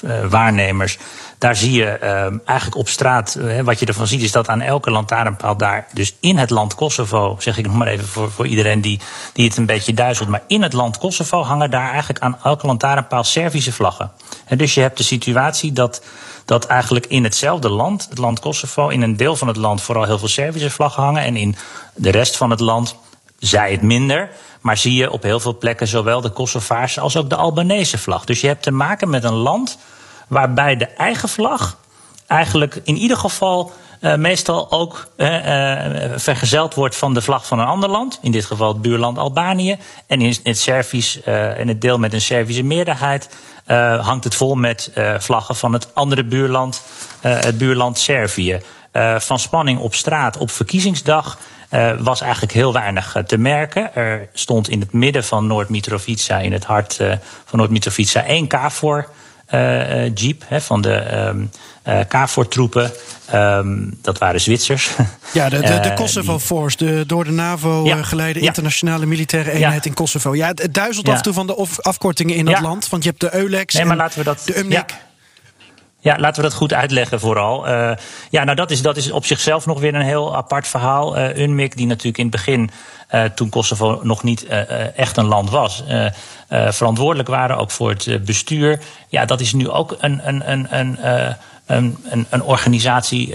[0.05, 0.99] uh, waarnemers.
[1.39, 4.91] Daar zie je uh, eigenlijk op straat, wat je ervan ziet, is dat aan elke
[4.91, 8.81] lantaarnpaal daar, dus in het land Kosovo, zeg ik nog maar even voor, voor iedereen
[8.81, 9.01] die,
[9.33, 12.67] die het een beetje duizelt, maar in het land Kosovo hangen daar eigenlijk aan elke
[12.67, 14.13] lantaarnpaal Servische vlaggen.
[14.45, 16.03] En dus je hebt de situatie dat
[16.45, 20.05] dat eigenlijk in hetzelfde land, het land Kosovo, in een deel van het land vooral
[20.05, 21.57] heel veel Servische vlaggen hangen en in
[21.95, 22.97] de rest van het land
[23.39, 24.31] zij het minder.
[24.61, 28.25] Maar zie je op heel veel plekken zowel de Kosovaarse als ook de Albanese vlag.
[28.25, 29.79] Dus je hebt te maken met een land
[30.29, 31.77] waarbij de eigen vlag
[32.27, 37.59] eigenlijk in ieder geval uh, meestal ook uh, uh, vergezeld wordt van de vlag van
[37.59, 38.19] een ander land.
[38.23, 39.79] In dit geval het buurland Albanië.
[40.07, 41.17] En in het Servisch,
[41.57, 43.29] in het deel met een Servische meerderheid,
[44.01, 46.83] hangt het vol met vlaggen van het andere buurland,
[47.21, 48.61] het buurland Servië.
[49.19, 51.39] van spanning op straat op verkiezingsdag
[51.71, 53.95] uh, was eigenlijk heel weinig uh, te merken.
[53.95, 57.13] Er stond in het midden van Noord-Mitrovica, in het hart uh,
[57.45, 59.09] van Noord-Mitrovica, één KFOR.
[60.15, 61.51] jeep hè, van de um,
[62.09, 62.93] KFOR-troepen.
[63.35, 64.91] Um, dat waren Zwitsers.
[65.33, 68.47] Ja, de, de, de Kosovo Force, de door de NAVO ja, geleide ja.
[68.47, 69.91] internationale militaire eenheid ja.
[69.91, 70.35] in Kosovo.
[70.35, 72.89] Ja, het duizelt af en toe van de afkortingen in dat land.
[72.89, 74.95] Want je hebt de EULEX nee, maar en laten we dat, de UMNIC.
[76.07, 77.69] Ja, laten we dat goed uitleggen vooral.
[77.69, 77.91] Uh,
[78.31, 81.19] ja, nou dat is, dat is op zichzelf nog weer een heel apart verhaal.
[81.19, 82.71] Uh, UNMIC, die natuurlijk in het begin,
[83.15, 84.47] uh, toen Kosovo nog niet
[84.97, 85.85] echt een land was,
[86.49, 88.81] verantwoordelijk waren ook voor het bestuur.
[89.09, 90.99] Ja, dat is nu ook een, een, een, een
[91.67, 93.35] een, een, een, organisatie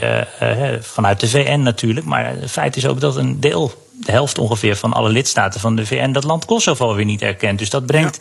[0.82, 2.06] vanuit de VN natuurlijk.
[2.06, 5.76] Maar het feit is ook dat een deel, de helft ongeveer van alle lidstaten van
[5.76, 7.60] de VN, dat land Kosovo weer niet erkent.
[7.60, 8.20] Dus dat brengt.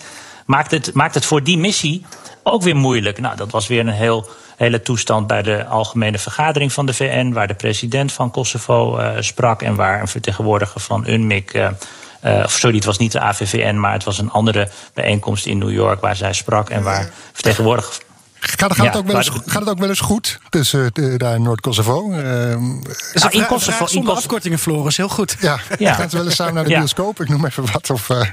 [0.50, 2.04] Maakt, het, maakt het voor die missie
[2.42, 3.20] ook weer moeilijk.
[3.20, 7.32] Nou, dat was weer een heel, hele toestand bij de algemene vergadering van de VN,
[7.32, 11.54] waar de president van Kosovo uh, sprak en waar een vertegenwoordiger van UNMIC.
[11.54, 11.68] Uh,
[12.24, 15.72] uh, sorry, het was niet de AVVN, maar het was een andere bijeenkomst in New
[15.72, 18.02] York waar zij sprak en waar vertegenwoordiger.
[18.40, 21.34] Gaat, gaat, het ook wel eens, gaat het ook wel eens goed tussen uh, daar
[21.34, 22.10] in Noord-Kosovo?
[22.10, 22.50] Uh,
[23.30, 25.36] in Kosovo zonder afkortingen, Floris, heel goed.
[25.40, 25.94] Ja, ja.
[25.94, 27.20] gaat wel eens samen naar de bioscoop?
[27.20, 27.90] Ik noem even wat.
[27.90, 28.22] Of, uh...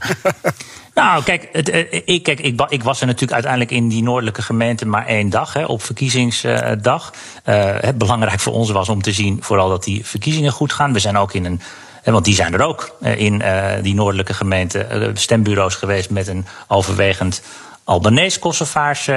[0.93, 1.67] Nou, kijk, het,
[2.05, 5.53] ik, kijk ik, ik, was er natuurlijk uiteindelijk in die noordelijke gemeente maar één dag,
[5.53, 7.13] hè, op verkiezingsdag.
[7.43, 10.93] het belangrijk voor ons was om te zien vooral dat die verkiezingen goed gaan.
[10.93, 11.61] We zijn ook in een
[12.03, 13.43] want die zijn er ook in
[13.81, 17.41] die noordelijke gemeente stembureaus geweest met een overwegend
[17.87, 19.11] Albanese-Kosovaarse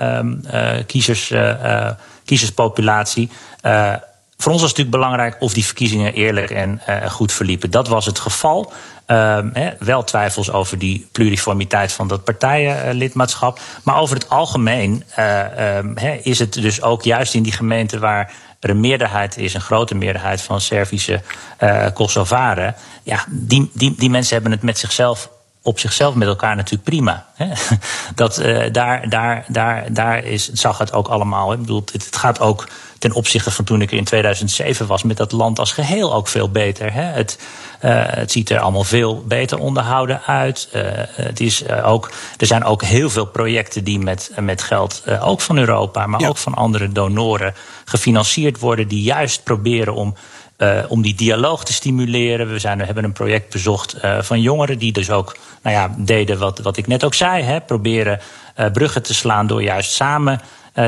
[0.00, 0.20] uh,
[0.54, 1.90] uh, kiezers, uh,
[2.24, 3.30] kiezerspopulatie.
[4.36, 7.70] voor ons was het natuurlijk belangrijk of die verkiezingen eerlijk en goed verliepen.
[7.70, 8.72] Dat was het geval.
[9.06, 13.60] He, wel twijfels over die pluriformiteit van dat partijenlidmaatschap.
[13.84, 15.04] Maar over het algemeen
[15.94, 19.60] he, is het dus ook juist in die gemeenten waar er een meerderheid is, een
[19.60, 21.20] grote meerderheid van Servische
[21.94, 22.74] Kosovaren.
[23.02, 25.30] Ja, die, die, die mensen hebben het met zichzelf
[25.62, 27.26] op zichzelf met elkaar natuurlijk prima.
[27.34, 27.46] Hè?
[28.14, 31.52] Dat, uh, daar, daar, daar, daar is, zag het ook allemaal.
[31.52, 35.02] Ik bedoel, het, het, gaat ook ten opzichte van toen ik er in 2007 was,
[35.02, 36.92] met dat land als geheel ook veel beter.
[36.92, 37.02] Hè?
[37.02, 37.38] Het,
[37.84, 40.68] uh, het ziet er allemaal veel beter onderhouden uit.
[40.74, 40.82] Uh,
[41.12, 45.58] het is, ook, er zijn ook heel veel projecten die met, met geld, ook van
[45.58, 46.28] Europa, maar ja.
[46.28, 47.54] ook van andere donoren,
[47.84, 50.14] gefinancierd worden, die juist proberen om
[50.60, 52.52] uh, om die dialoog te stimuleren.
[52.52, 55.94] We, zijn, we hebben een project bezocht uh, van jongeren die dus ook nou ja,
[55.98, 57.42] deden wat, wat ik net ook zei.
[57.42, 58.20] Hè, proberen
[58.56, 60.40] uh, bruggen te slaan door juist samen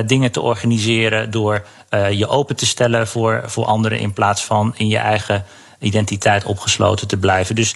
[0.07, 1.31] dingen te organiseren.
[1.31, 1.66] Door
[2.11, 5.45] je open te stellen voor, voor anderen in plaats van in je eigen
[5.79, 7.55] identiteit opgesloten te blijven.
[7.55, 7.75] Dus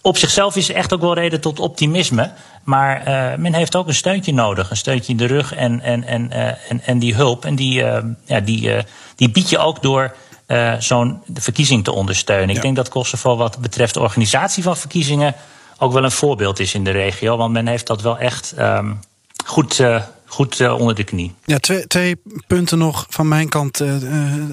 [0.00, 2.30] op zichzelf is echt ook wel reden tot optimisme.
[2.64, 3.02] Maar
[3.38, 4.70] men heeft ook een steuntje nodig.
[4.70, 6.30] Een steuntje in de rug en, en, en,
[6.68, 7.44] en, en die hulp.
[7.44, 7.84] En die,
[8.24, 8.72] ja, die,
[9.16, 10.14] die bied je ook door
[10.46, 12.48] uh, zo'n verkiezing te ondersteunen.
[12.48, 12.54] Ja.
[12.54, 15.34] Ik denk dat Kosovo wat betreft de organisatie van verkiezingen
[15.78, 17.36] ook wel een voorbeeld is in de regio.
[17.36, 19.00] Want men heeft dat wel echt um,
[19.44, 21.34] goed, uh, goed uh, onder de knie.
[21.44, 22.16] Ja, twee, twee
[22.46, 23.80] punten nog van mijn kant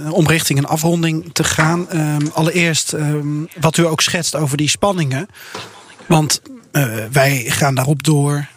[0.09, 1.87] om richting een afronding te gaan.
[1.93, 5.27] Um, allereerst um, wat u ook schetst over die spanningen.
[6.05, 6.41] Want
[7.11, 8.47] wij gaan daarop door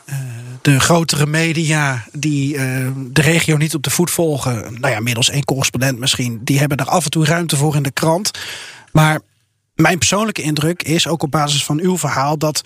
[0.67, 5.31] de grotere media die uh, de regio niet op de voet volgen, nou ja, middels
[5.31, 8.31] één correspondent misschien, die hebben er af en toe ruimte voor in de krant.
[8.93, 9.21] Maar
[9.75, 12.63] mijn persoonlijke indruk is, ook op basis van uw verhaal, dat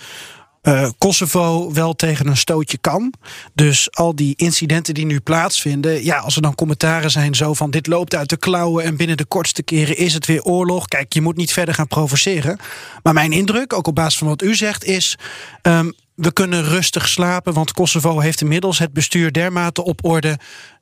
[0.62, 3.12] uh, Kosovo wel tegen een stootje kan.
[3.54, 7.70] Dus al die incidenten die nu plaatsvinden, ja, als er dan commentaren zijn zo van
[7.70, 10.88] dit loopt uit de klauwen en binnen de kortste keren is het weer oorlog.
[10.88, 12.58] Kijk, je moet niet verder gaan provoceren.
[13.02, 15.18] Maar mijn indruk, ook op basis van wat u zegt, is
[15.62, 20.38] um, we kunnen rustig slapen, want Kosovo heeft inmiddels het bestuur dermate op orde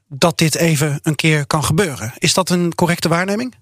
[0.09, 2.13] dat dit even een keer kan gebeuren.
[2.19, 3.55] Is dat een correcte waarneming?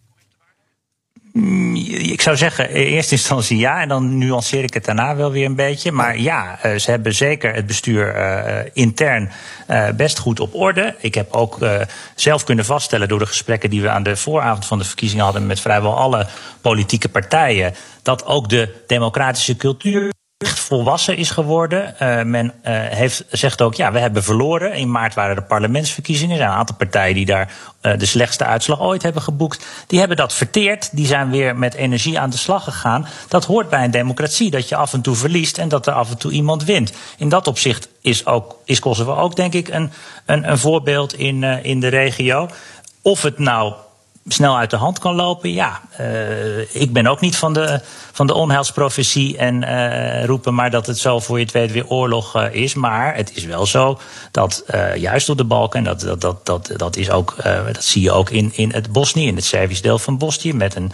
[1.33, 5.31] Mm, ik zou zeggen, in eerste instantie ja, en dan nuanceer ik het daarna wel
[5.31, 5.93] weer een beetje.
[5.93, 9.31] Maar ja, eh, ze hebben zeker het bestuur uh, intern
[9.71, 10.95] uh, best goed op orde.
[10.99, 11.81] Ik heb ook uh,
[12.15, 15.47] zelf kunnen vaststellen door de gesprekken die we aan de vooravond van de verkiezingen hadden
[15.47, 16.27] met vrijwel alle
[16.61, 21.95] politieke partijen, dat ook de democratische cultuur echt volwassen is geworden.
[22.03, 24.75] Uh, men uh, heeft, zegt ook, ja, we hebben verloren.
[24.75, 26.31] In maart waren er parlementsverkiezingen.
[26.31, 29.67] Er zijn een aantal partijen die daar uh, de slechtste uitslag ooit hebben geboekt.
[29.87, 30.97] Die hebben dat verteerd.
[30.97, 33.07] Die zijn weer met energie aan de slag gegaan.
[33.29, 36.11] Dat hoort bij een democratie, dat je af en toe verliest en dat er af
[36.11, 36.93] en toe iemand wint.
[37.17, 39.93] In dat opzicht is, ook, is Kosovo ook, denk ik, een,
[40.27, 42.49] een, een voorbeeld in, in de regio.
[43.03, 43.75] Of het nou
[44.29, 45.53] snel uit de hand kan lopen.
[45.53, 47.81] Ja, uh, ik ben ook niet van de,
[48.13, 51.87] van de onheilsprofetie en uh, roepen maar dat het zo voor je het weet weer
[51.87, 52.75] oorlog uh, is.
[52.75, 53.99] Maar het is wel zo
[54.31, 54.65] dat
[54.97, 57.37] juist op de Balkan, dat, dat, dat, dat, dat, is ook,
[57.73, 60.77] dat zie je ook in, in het Bosnië, in het Servisch deel van Bosnië, met,
[60.77, 60.93] een,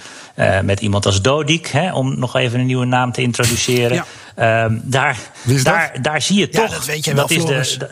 [0.64, 3.94] met iemand als Dodik, hè, om nog even een nieuwe naam te introduceren.
[3.94, 4.64] Ja.
[4.64, 5.18] Ehm, daar,
[5.62, 6.68] daar, daar zie je toch.
[6.68, 7.44] Ja, dat weet je wel, dat is
[7.78, 7.88] de,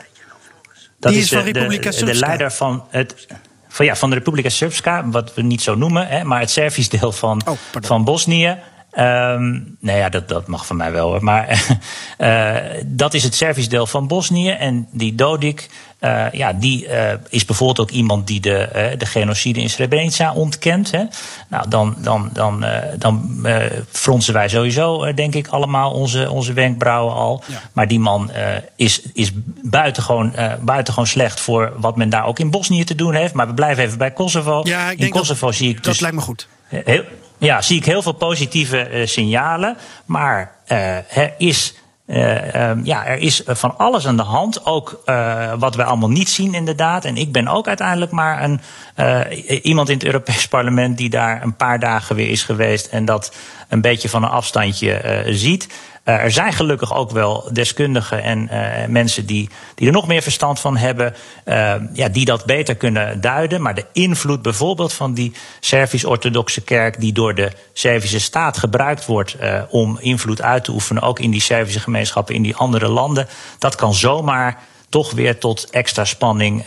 [1.01, 3.27] dat Die is, de, de leider van het
[3.71, 6.89] van, ja, van de Republika Srpska, wat we niet zo noemen, hè, maar het Servisch
[6.89, 8.59] deel van, Oh, van Bosnië.
[8.99, 11.25] Um, nou ja, dat, dat mag van mij wel hoor.
[11.25, 11.65] Maar
[12.19, 12.57] uh,
[12.87, 14.51] dat is het Servisch deel van Bosnië.
[14.51, 19.61] En die Dodik, uh, ja, die uh, is bijvoorbeeld ook iemand die de, de genocide
[19.61, 20.91] in Srebrenica ontkent.
[20.91, 21.05] Hè.
[21.49, 22.65] Nou, dan, dan, dan,
[22.99, 23.47] dan
[23.91, 27.43] fronsen wij sowieso, denk ik, allemaal onze, onze wenkbrauwen al.
[27.47, 27.61] Ja.
[27.73, 28.31] Maar die man
[28.77, 29.31] is, is
[29.63, 33.35] buitengewoon, buitengewoon slecht voor wat men daar ook in Bosnië te doen heeft.
[33.35, 34.61] Maar we blijven even bij Kosovo.
[34.65, 36.49] Ja, ik in Kosovo dat, zie ik dat dus lijkt me goed.
[36.69, 37.05] heel,
[37.39, 39.77] ja, zie ik heel veel positieve signalen.
[40.05, 41.05] Maar er,
[41.39, 41.75] is,
[42.83, 44.67] ja, er is van alles aan de hand.
[44.67, 45.03] Ook
[45.59, 47.05] wat wij allemaal niet zien, inderdaad.
[47.05, 48.61] En ik ben ook uiteindelijk maar een,
[49.63, 52.87] iemand in het Europees Parlement die daar een paar dagen weer is geweest.
[52.87, 53.35] En dat
[53.69, 55.69] een beetje van een afstandje ziet.
[56.11, 60.23] Uh, er zijn gelukkig ook wel deskundigen en uh, mensen die, die er nog meer
[60.23, 63.63] verstand van hebben, uh, ja, die dat beter kunnen duiden.
[63.63, 69.37] Maar de invloed bijvoorbeeld van die Servisch-Orthodoxe kerk, die door de Servische staat gebruikt wordt
[69.69, 73.75] om invloed uit te oefenen, ook in die Servische gemeenschappen in die andere landen, dat
[73.75, 74.59] kan zomaar
[74.89, 76.67] toch weer tot extra spanning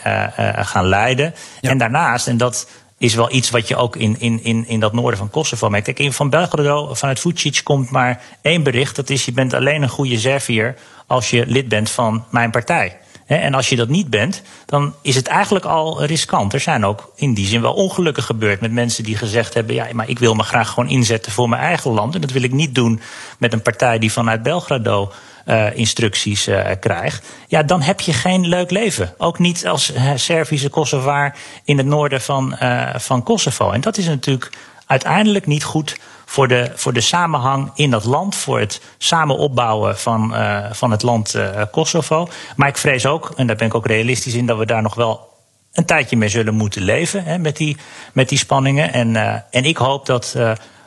[0.56, 1.34] gaan leiden.
[1.62, 1.70] Ja.
[1.70, 2.68] En daarnaast, en dat
[3.04, 5.94] is wel iets wat je ook in, in, in, in dat noorden van Kosovo merkt.
[5.94, 8.96] Kijk, van Belgrado, vanuit Vucic komt maar één bericht.
[8.96, 10.76] Dat is, je bent alleen een goede Serviër
[11.08, 12.98] als je lid bent van mijn partij.
[13.26, 16.54] En als je dat niet bent, dan is het eigenlijk al riskant.
[16.54, 19.88] Er zijn ook in die zin wel ongelukken gebeurd met mensen die gezegd hebben: ja,
[19.94, 22.16] maar ik wil me graag gewoon inzetten voor mijn eigen land.
[22.16, 23.02] En dat wil ik niet doen
[23.38, 25.12] met een partij die vanuit Belgrado
[25.46, 27.26] uh, instructies uh, krijgt.
[27.48, 29.14] Ja, dan heb je geen leuk leven.
[29.18, 32.56] Ook niet als Servische Kosovaar in het noorden van,
[32.96, 33.72] van Kosovo.
[33.72, 34.52] En dat is natuurlijk
[34.86, 39.98] uiteindelijk niet goed voor de, voor de samenhang in dat land, voor het samen opbouwen
[39.98, 40.36] van,
[40.72, 41.36] van het land
[41.72, 42.28] Kosovo.
[42.56, 44.96] Maar ik vrees ook, en daar ben ik ook realistisch in, dat we daar nog
[44.96, 45.30] wel
[45.74, 47.78] een tijdje mee zullen moeten leven hè, met, die,
[48.14, 48.94] met die spanningen.
[48.94, 49.16] En,
[49.52, 50.36] en ik hoop dat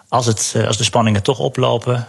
[0.09, 2.09] als, het, als de spanningen toch oplopen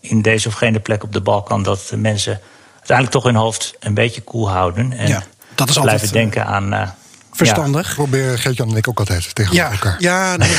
[0.00, 2.40] in deze of gene plek op de Balkan, dat de mensen
[2.74, 4.92] uiteindelijk toch hun hoofd een beetje koel houden.
[4.92, 5.22] En ja,
[5.54, 6.94] dat is blijven altijd, denken aan
[7.32, 7.88] verstandig.
[7.88, 9.96] Ja, proberen Geert-Jan en ik ook altijd tegen ja, elkaar.
[9.98, 10.50] Ja, nee,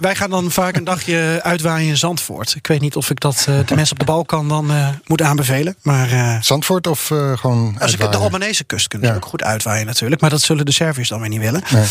[0.00, 2.54] wij gaan dan vaak een dagje uitwaaien in Zandvoort.
[2.54, 5.22] Ik weet niet of ik dat uh, de mensen op de Balkan dan uh, moet
[5.22, 5.76] aanbevelen.
[5.82, 9.14] Maar, uh, Zandvoort of uh, gewoon Als ik de Albanese kust kunnen ja.
[9.14, 10.20] ook goed uitwaaien natuurlijk.
[10.20, 11.62] Maar dat zullen de Serviërs dan weer niet willen.
[11.70, 11.86] Nee.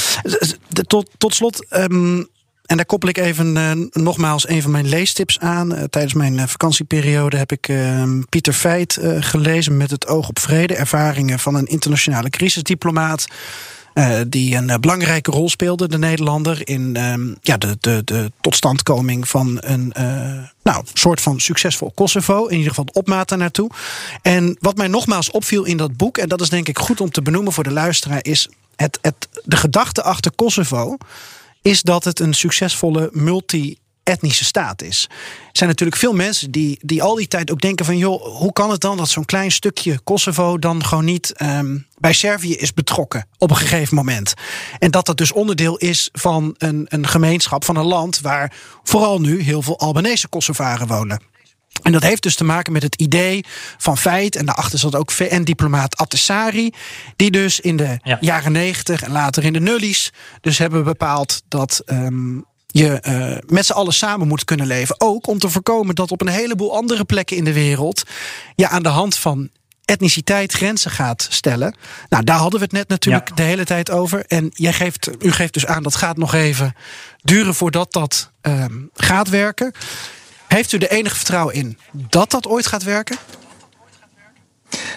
[0.88, 1.66] Tot, tot slot...
[1.70, 2.28] Um,
[2.70, 5.76] en daar koppel ik even uh, nogmaals een van mijn leestips aan.
[5.76, 10.39] Uh, tijdens mijn uh, vakantieperiode heb ik ehm, Pieter Feit gelezen met het oog op
[10.39, 10.76] vrede.
[10.76, 13.28] Ervaringen van een internationale crisisdiplomaat.
[14.28, 19.57] Die een belangrijke rol speelde, de Nederlander, in uh, ja, de, de, de totstandkoming van
[19.61, 19.93] een
[20.63, 22.45] nou, soort van succesvol Kosovo.
[22.45, 23.70] In ieder geval de opmaat naartoe.
[24.22, 27.11] En wat mij nogmaals opviel in dat boek, en dat is denk ik goed om
[27.11, 30.97] te benoemen voor de luisteraar, is het, het, de gedachte achter Kosovo
[31.62, 33.78] is dat het een succesvolle multi
[34.10, 35.07] etnische staat is.
[35.10, 37.97] Er zijn natuurlijk veel mensen die, die al die tijd ook denken van...
[37.97, 40.57] joh, hoe kan het dan dat zo'n klein stukje Kosovo...
[40.57, 44.34] dan gewoon niet um, bij Servië is betrokken op een gegeven moment.
[44.80, 48.22] En dat dat dus onderdeel is van een, een gemeenschap, van een land...
[48.22, 48.53] waar
[48.84, 51.22] vooral nu heel veel Albanese Kosovaren wonen.
[51.82, 53.45] En dat heeft dus te maken met het idee
[53.77, 54.36] van feit.
[54.36, 56.73] En daarachter zat ook VN-diplomaat Attessari.
[57.15, 58.17] Die dus in de ja.
[58.21, 60.11] jaren negentig en later in de nullies.
[60.41, 61.82] dus hebben bepaald dat.
[61.86, 64.95] Um, je uh, met z'n allen samen moet kunnen leven.
[64.97, 68.03] Ook om te voorkomen dat op een heleboel andere plekken in de wereld.
[68.55, 69.49] je aan de hand van
[69.86, 71.75] etniciteit grenzen gaat stellen.
[72.09, 73.36] Nou, daar hadden we het net natuurlijk ja.
[73.36, 74.25] de hele tijd over.
[74.27, 76.75] En jij geeft, u geeft dus aan dat gaat nog even
[77.21, 79.73] duren voordat dat uh, gaat werken.
[80.49, 83.17] Heeft u er enige vertrouwen in dat dat ooit gaat werken?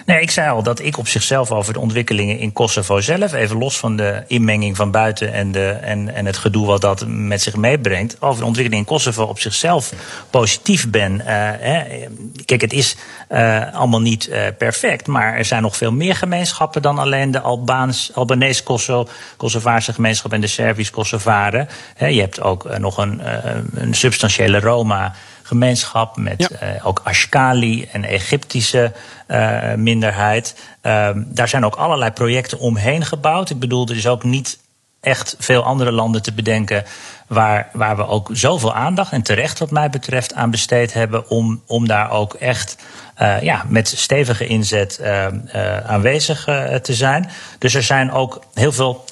[0.05, 3.57] Nee, ik zei al dat ik op zichzelf over de ontwikkelingen in Kosovo zelf, even
[3.57, 7.41] los van de inmenging van buiten en, de, en, en het gedoe wat dat met
[7.41, 9.93] zich meebrengt, over de ontwikkeling in Kosovo op zichzelf
[10.29, 11.13] positief ben.
[11.13, 11.83] Uh, hè.
[12.45, 12.95] Kijk, het is
[13.31, 17.39] uh, allemaal niet uh, perfect, maar er zijn nog veel meer gemeenschappen dan alleen de
[17.39, 21.67] Albaans, Albanese Kosovo, Kosovaarse gemeenschap en de Servisch-Kosovaren.
[21.97, 23.21] Je hebt ook nog een,
[23.73, 25.13] een substantiële Roma
[25.43, 26.75] gemeenschap met ja.
[26.75, 28.91] uh, ook Ashkali en Egyptische
[29.27, 30.55] uh, minderheid.
[30.83, 33.49] Uh, daar zijn ook allerlei projecten omheen gebouwd.
[33.49, 34.59] Ik bedoel, er is ook niet
[35.01, 36.83] echt veel andere landen te bedenken.
[37.27, 41.29] Waar, waar we ook zoveel aandacht en terecht, wat mij betreft, aan besteed hebben.
[41.29, 42.77] Om, om daar ook echt
[43.21, 45.25] uh, ja, met stevige inzet uh,
[45.55, 46.43] uh, aanwezig
[46.81, 47.29] te zijn.
[47.59, 49.05] Dus er zijn ook heel veel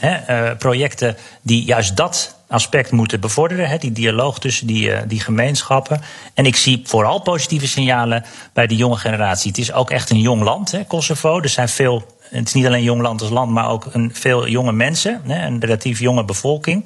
[0.57, 3.69] projecten die juist dat aspect moeten bevorderen.
[3.69, 6.01] Hè, die dialoog tussen die, die gemeenschappen.
[6.33, 9.49] En ik zie vooral positieve signalen bij de jonge generatie.
[9.49, 11.41] Het is ook echt een jong land, hè, Kosovo.
[11.41, 14.47] Er zijn veel het is niet alleen jong land als land, maar ook een, veel
[14.47, 16.85] jonge mensen, een relatief jonge bevolking.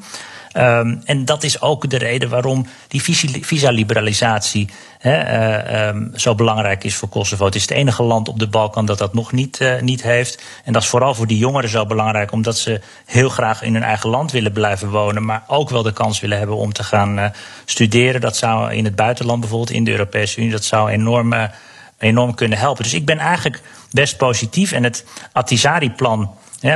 [0.58, 3.02] Um, en dat is ook de reden waarom die
[3.42, 4.70] visa-liberalisatie
[5.02, 7.46] uh, um, zo belangrijk is voor Kosovo.
[7.46, 10.44] Het is het enige land op de Balkan dat dat nog niet, uh, niet heeft.
[10.64, 13.84] En dat is vooral voor die jongeren zo belangrijk, omdat ze heel graag in hun
[13.84, 17.20] eigen land willen blijven wonen, maar ook wel de kans willen hebben om te gaan
[17.20, 17.26] uh,
[17.66, 18.22] studeren.
[18.22, 21.34] Dat zou in het buitenland, bijvoorbeeld in de Europese Unie, dat zou enorm,
[21.98, 22.84] enorm kunnen helpen.
[22.84, 24.72] Dus ik ben eigenlijk best positief.
[24.72, 25.06] En het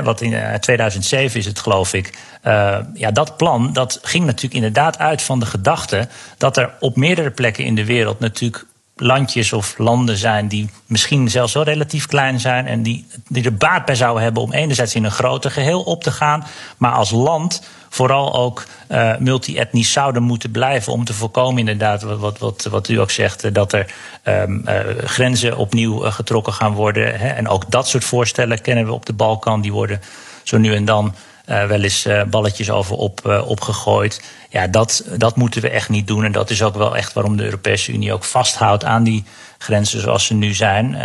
[0.03, 2.17] Wat in 2007 is het, geloof ik.
[2.43, 6.95] Uh, ja, dat plan dat ging natuurlijk inderdaad uit van de gedachte dat er op
[6.95, 8.65] meerdere plekken in de wereld natuurlijk
[8.99, 13.55] landjes of landen zijn die misschien zelfs wel relatief klein zijn en die, die er
[13.55, 16.45] baat bij zouden hebben om enerzijds in een groter geheel op te gaan,
[16.77, 22.37] maar als land vooral ook uh, multi-etnisch zouden moeten blijven om te voorkomen inderdaad wat,
[22.37, 23.93] wat, wat, u ook zegt, eh, dat er
[24.23, 27.19] um, uh, grenzen opnieuw getrokken gaan worden.
[27.19, 27.27] Hè.
[27.27, 30.01] En ook dat soort voorstellen kennen we op de Balkan, die worden
[30.43, 31.15] zo nu en dan
[31.49, 34.21] uh, wel eens uh, balletjes over op, uh, opgegooid.
[34.49, 36.23] Ja, dat, dat moeten we echt niet doen.
[36.23, 39.23] En dat is ook wel echt waarom de Europese Unie ook vasthoudt aan die
[39.57, 40.97] grenzen zoals ze nu zijn.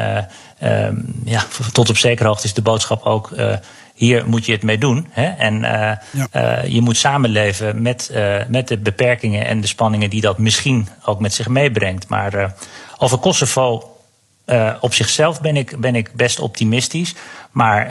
[1.25, 3.31] ja, tot op zekere hoogte is de boodschap ook.
[3.95, 5.07] hier moet je het mee doen.
[5.11, 5.25] Hè?
[5.25, 5.61] En
[6.11, 6.63] ja.
[6.67, 8.11] je moet samenleven met,
[8.49, 12.09] met de beperkingen en de spanningen die dat misschien ook met zich meebrengt.
[12.09, 12.55] Maar
[12.99, 13.97] over Kosovo
[14.81, 17.15] op zichzelf ben ik, ben ik best optimistisch.
[17.51, 17.89] Maar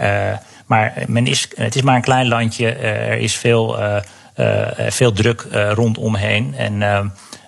[0.66, 2.72] maar men is, het is maar een klein landje.
[2.72, 3.98] Eh, er is veel, uh,
[4.90, 6.56] veel druk rondomheen.
[6.58, 6.78] En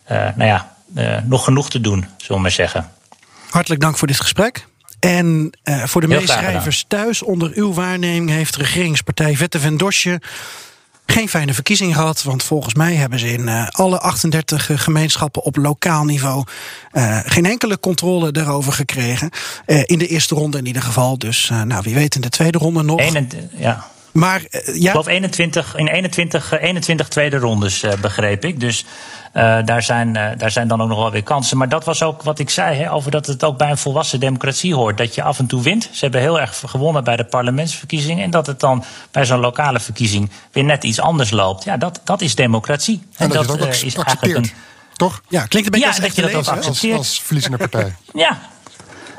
[0.09, 0.75] nou ja,
[1.23, 2.91] nog genoeg te doen, zullen we maar zeggen.
[3.49, 4.67] Hartelijk dank voor dit gesprek.
[4.99, 10.21] En uh, voor de meeschrijvers thuis, onder uw waarneming heeft regeringspartij Vette Vendosje
[11.05, 12.23] geen fijne verkiezing gehad.
[12.23, 16.43] Want volgens mij hebben ze in uh, alle 38 gemeenschappen op lokaal niveau
[16.93, 19.29] uh, geen enkele controle daarover gekregen.
[19.65, 21.17] In de eerste ronde in ieder geval.
[21.17, 22.99] Dus nou, wie weet in de tweede ronde nog.
[22.99, 23.93] Eén, ja.
[24.15, 24.71] Maar ja.
[24.73, 28.59] Ik geloof 21, in 21, 21 tweede rondes, begreep ik.
[28.59, 28.85] Dus
[29.33, 31.57] uh, daar, zijn, uh, daar zijn dan ook nog wel weer kansen.
[31.57, 34.19] Maar dat was ook wat ik zei, hè, over dat het ook bij een volwassen
[34.19, 34.97] democratie hoort.
[34.97, 35.89] Dat je af en toe wint.
[35.91, 38.23] Ze hebben heel erg gewonnen bij de parlementsverkiezingen.
[38.23, 41.63] En dat het dan bij zo'n lokale verkiezing weer net iets anders loopt.
[41.63, 43.01] Ja, dat, dat is democratie.
[43.17, 44.51] En, en dat, dat, dat uh, is eigenlijk een.
[44.95, 45.21] Toch?
[45.27, 46.97] Ja, klinkt een beetje ja, als dat je dat ook accepteert.
[46.97, 47.95] Als, als verliezende partij.
[48.13, 48.39] ja,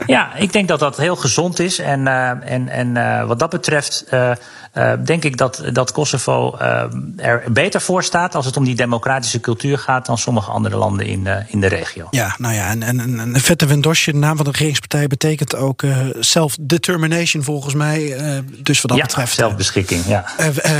[0.06, 1.78] ja, ik denk dat dat heel gezond is.
[1.78, 4.32] En, uh, en, en uh, wat dat betreft uh,
[5.04, 6.56] denk ik dat, dat Kosovo
[7.16, 11.06] er beter voor staat als het om die democratische cultuur gaat dan sommige andere landen
[11.06, 12.06] in, in de regio.
[12.10, 15.82] Ja, nou ja, en, en, en Vette Wendosje, de naam van de regeringspartij, betekent ook
[16.18, 18.16] self-determination volgens mij.
[18.62, 19.34] dus wat dat ja, betreft.
[19.34, 20.24] Zelfbeschikking, ja.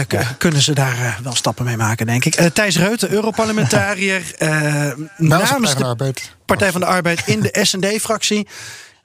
[0.09, 0.23] ja.
[0.39, 2.35] Kunnen ze daar wel stappen mee maken, denk ik.
[2.35, 4.23] Thijs Reuten, Europarlementariër
[5.17, 6.15] namens de.
[6.47, 8.47] Partij van de Arbeid in de SD-fractie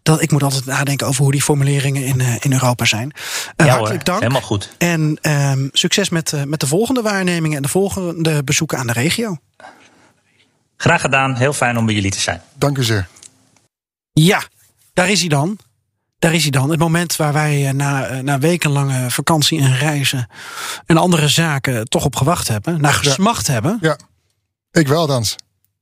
[0.04, 3.14] dat ik moet altijd nadenken over hoe die formuleringen in, uh, in Europa zijn.
[3.58, 4.20] Uh, ja, hartelijk dank.
[4.20, 4.76] Helemaal goed.
[4.78, 8.94] En um, succes met, uh, met de volgende waarnemingen en de volgende bezoeken aan de
[8.94, 9.38] regio.
[10.78, 11.36] Graag gedaan.
[11.36, 12.42] Heel fijn om bij jullie te zijn.
[12.56, 13.08] Dank u zeer.
[14.14, 14.44] Ja,
[14.94, 15.58] daar is hij dan.
[16.20, 16.70] Daar is hij dan.
[16.70, 20.28] Het moment waar wij na, na wekenlange vakantie en reizen
[20.86, 22.82] en andere zaken toch op gewacht hebben.
[22.82, 23.54] Naar gesmacht ja.
[23.54, 23.78] hebben.
[23.82, 23.98] Ja,
[24.72, 25.36] ik wel, dans.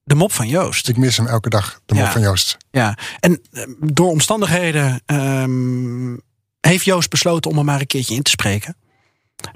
[0.09, 0.87] De mop van Joost.
[0.87, 2.57] Ik mis hem elke dag, de mop van Joost.
[2.71, 6.21] Ja, en eh, door omstandigheden um,
[6.59, 8.75] heeft Joost besloten om er maar een keertje in te spreken.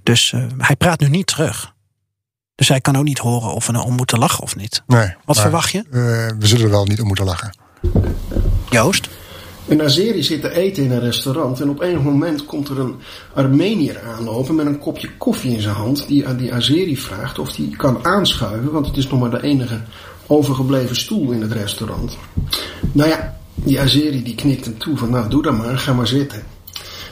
[0.03, 1.73] Dus uh, hij praat nu niet terug.
[2.55, 4.83] Dus hij kan ook niet horen of we nou om moeten lachen of niet.
[4.87, 5.15] Nee.
[5.25, 5.77] Wat verwacht je?
[5.77, 5.91] Uh,
[6.39, 7.57] we zullen er wel niet om moeten lachen.
[8.69, 9.09] Joost?
[9.67, 12.95] Een Azeri zit te eten in een restaurant en op een moment komt er een
[13.33, 16.07] Armenier aanlopen met een kopje koffie in zijn hand.
[16.07, 19.43] Die aan die Azeri vraagt of hij kan aanschuiven, want het is nog maar de
[19.43, 19.81] enige
[20.33, 22.17] overgebleven stoel in het restaurant.
[22.91, 26.07] Nou ja, die Azeri die knikt hem toe van nou doe dan maar, ga maar
[26.07, 26.43] zitten.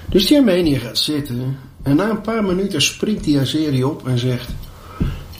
[0.09, 4.19] Dus die Armeniër gaat zitten en na een paar minuten springt die Azeri op en
[4.19, 4.49] zegt...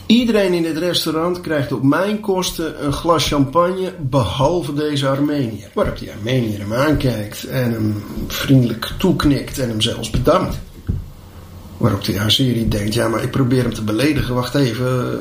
[0.06, 5.70] Iedereen in dit restaurant krijgt op mijn kosten een glas champagne, behalve deze Armeniër.
[5.74, 10.58] Waarop die Armeniër hem aankijkt en hem vriendelijk toeknikt en hem zelfs bedankt.
[11.82, 14.34] Waarop de serie denkt, ja, maar ik probeer hem te beledigen.
[14.34, 15.20] Wacht even,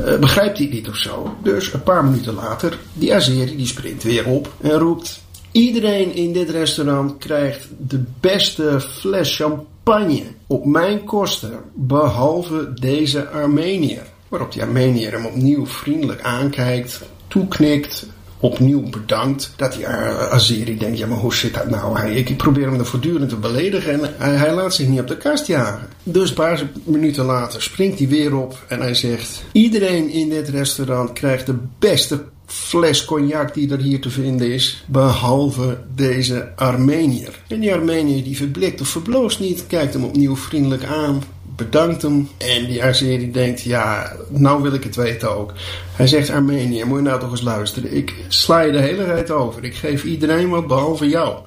[0.00, 1.36] uh, uh, begrijpt hij niet of zo?
[1.42, 5.24] Dus een paar minuten later, die Azeri die springt weer op en roept...
[5.50, 14.02] Iedereen in dit restaurant krijgt de beste fles champagne op mijn kosten, behalve deze Armenier.
[14.28, 18.06] Waarop die Armenier hem opnieuw vriendelijk aankijkt, toeknikt,
[18.40, 19.52] opnieuw bedankt.
[19.56, 21.98] Dat die Azeri denkt, ja maar hoe zit dat nou?
[21.98, 25.06] Hij, ik probeer hem er voortdurend te beledigen en hij, hij laat zich niet op
[25.06, 25.88] de kast jagen.
[26.02, 29.44] Dus een paar minuten later springt hij weer op en hij zegt...
[29.52, 34.84] Iedereen in dit restaurant krijgt de beste fles cognac die er hier te vinden is,
[34.86, 37.40] behalve deze Armenier.
[37.48, 41.22] En die Armenier die verblikt of verbloost niet, kijkt hem opnieuw vriendelijk aan,
[41.56, 42.28] bedankt hem.
[42.38, 45.52] En die Azeri denkt, ja, nou wil ik het weten ook.
[45.92, 47.96] Hij zegt, Armenië, moet je nou toch eens luisteren.
[47.96, 49.64] Ik sla je de hele tijd over.
[49.64, 51.38] Ik geef iedereen wat, behalve jou.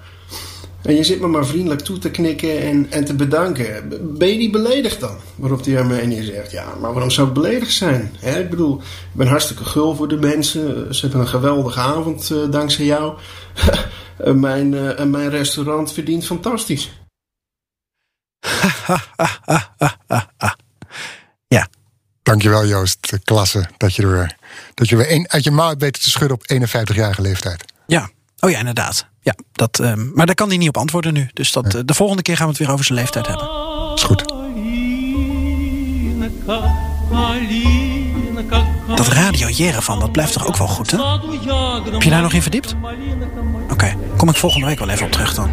[0.81, 3.89] En je zit me maar vriendelijk toe te knikken en, en te bedanken.
[4.17, 5.17] Ben je niet beledigd dan?
[5.35, 8.15] Waarop die Armenië zegt, ja, maar waarom zou ik beledigd zijn?
[8.21, 10.95] ik bedoel, ik ben hartstikke gul voor de mensen.
[10.95, 13.17] Ze hebben een geweldige avond uh, dankzij jou.
[14.33, 16.91] mijn, uh, mijn restaurant verdient fantastisch.
[22.29, 24.35] Dankjewel Joost, klasse dat je er
[24.73, 27.65] dat je weer een, uit je mouw hebt weten te schudden op 51-jarige leeftijd.
[27.87, 29.05] Ja, oh ja, inderdaad.
[29.21, 31.29] Ja, dat, um, maar daar kan hij niet op antwoorden nu.
[31.33, 33.49] Dus dat, de volgende keer gaan we het weer over zijn leeftijd hebben.
[33.95, 34.25] Is goed.
[38.95, 40.97] Dat radio van, dat blijft toch ook wel goed, hè?
[41.91, 42.75] Heb je daar nog in verdiept?
[43.63, 43.97] Oké, okay.
[44.17, 45.49] kom ik volgende week wel even op terug dan.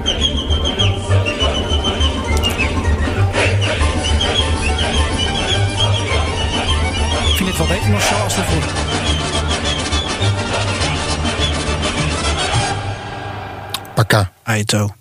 [7.56, 8.72] Nog zo als vroeger?
[13.94, 14.30] Paka.
[14.42, 14.94] Aito.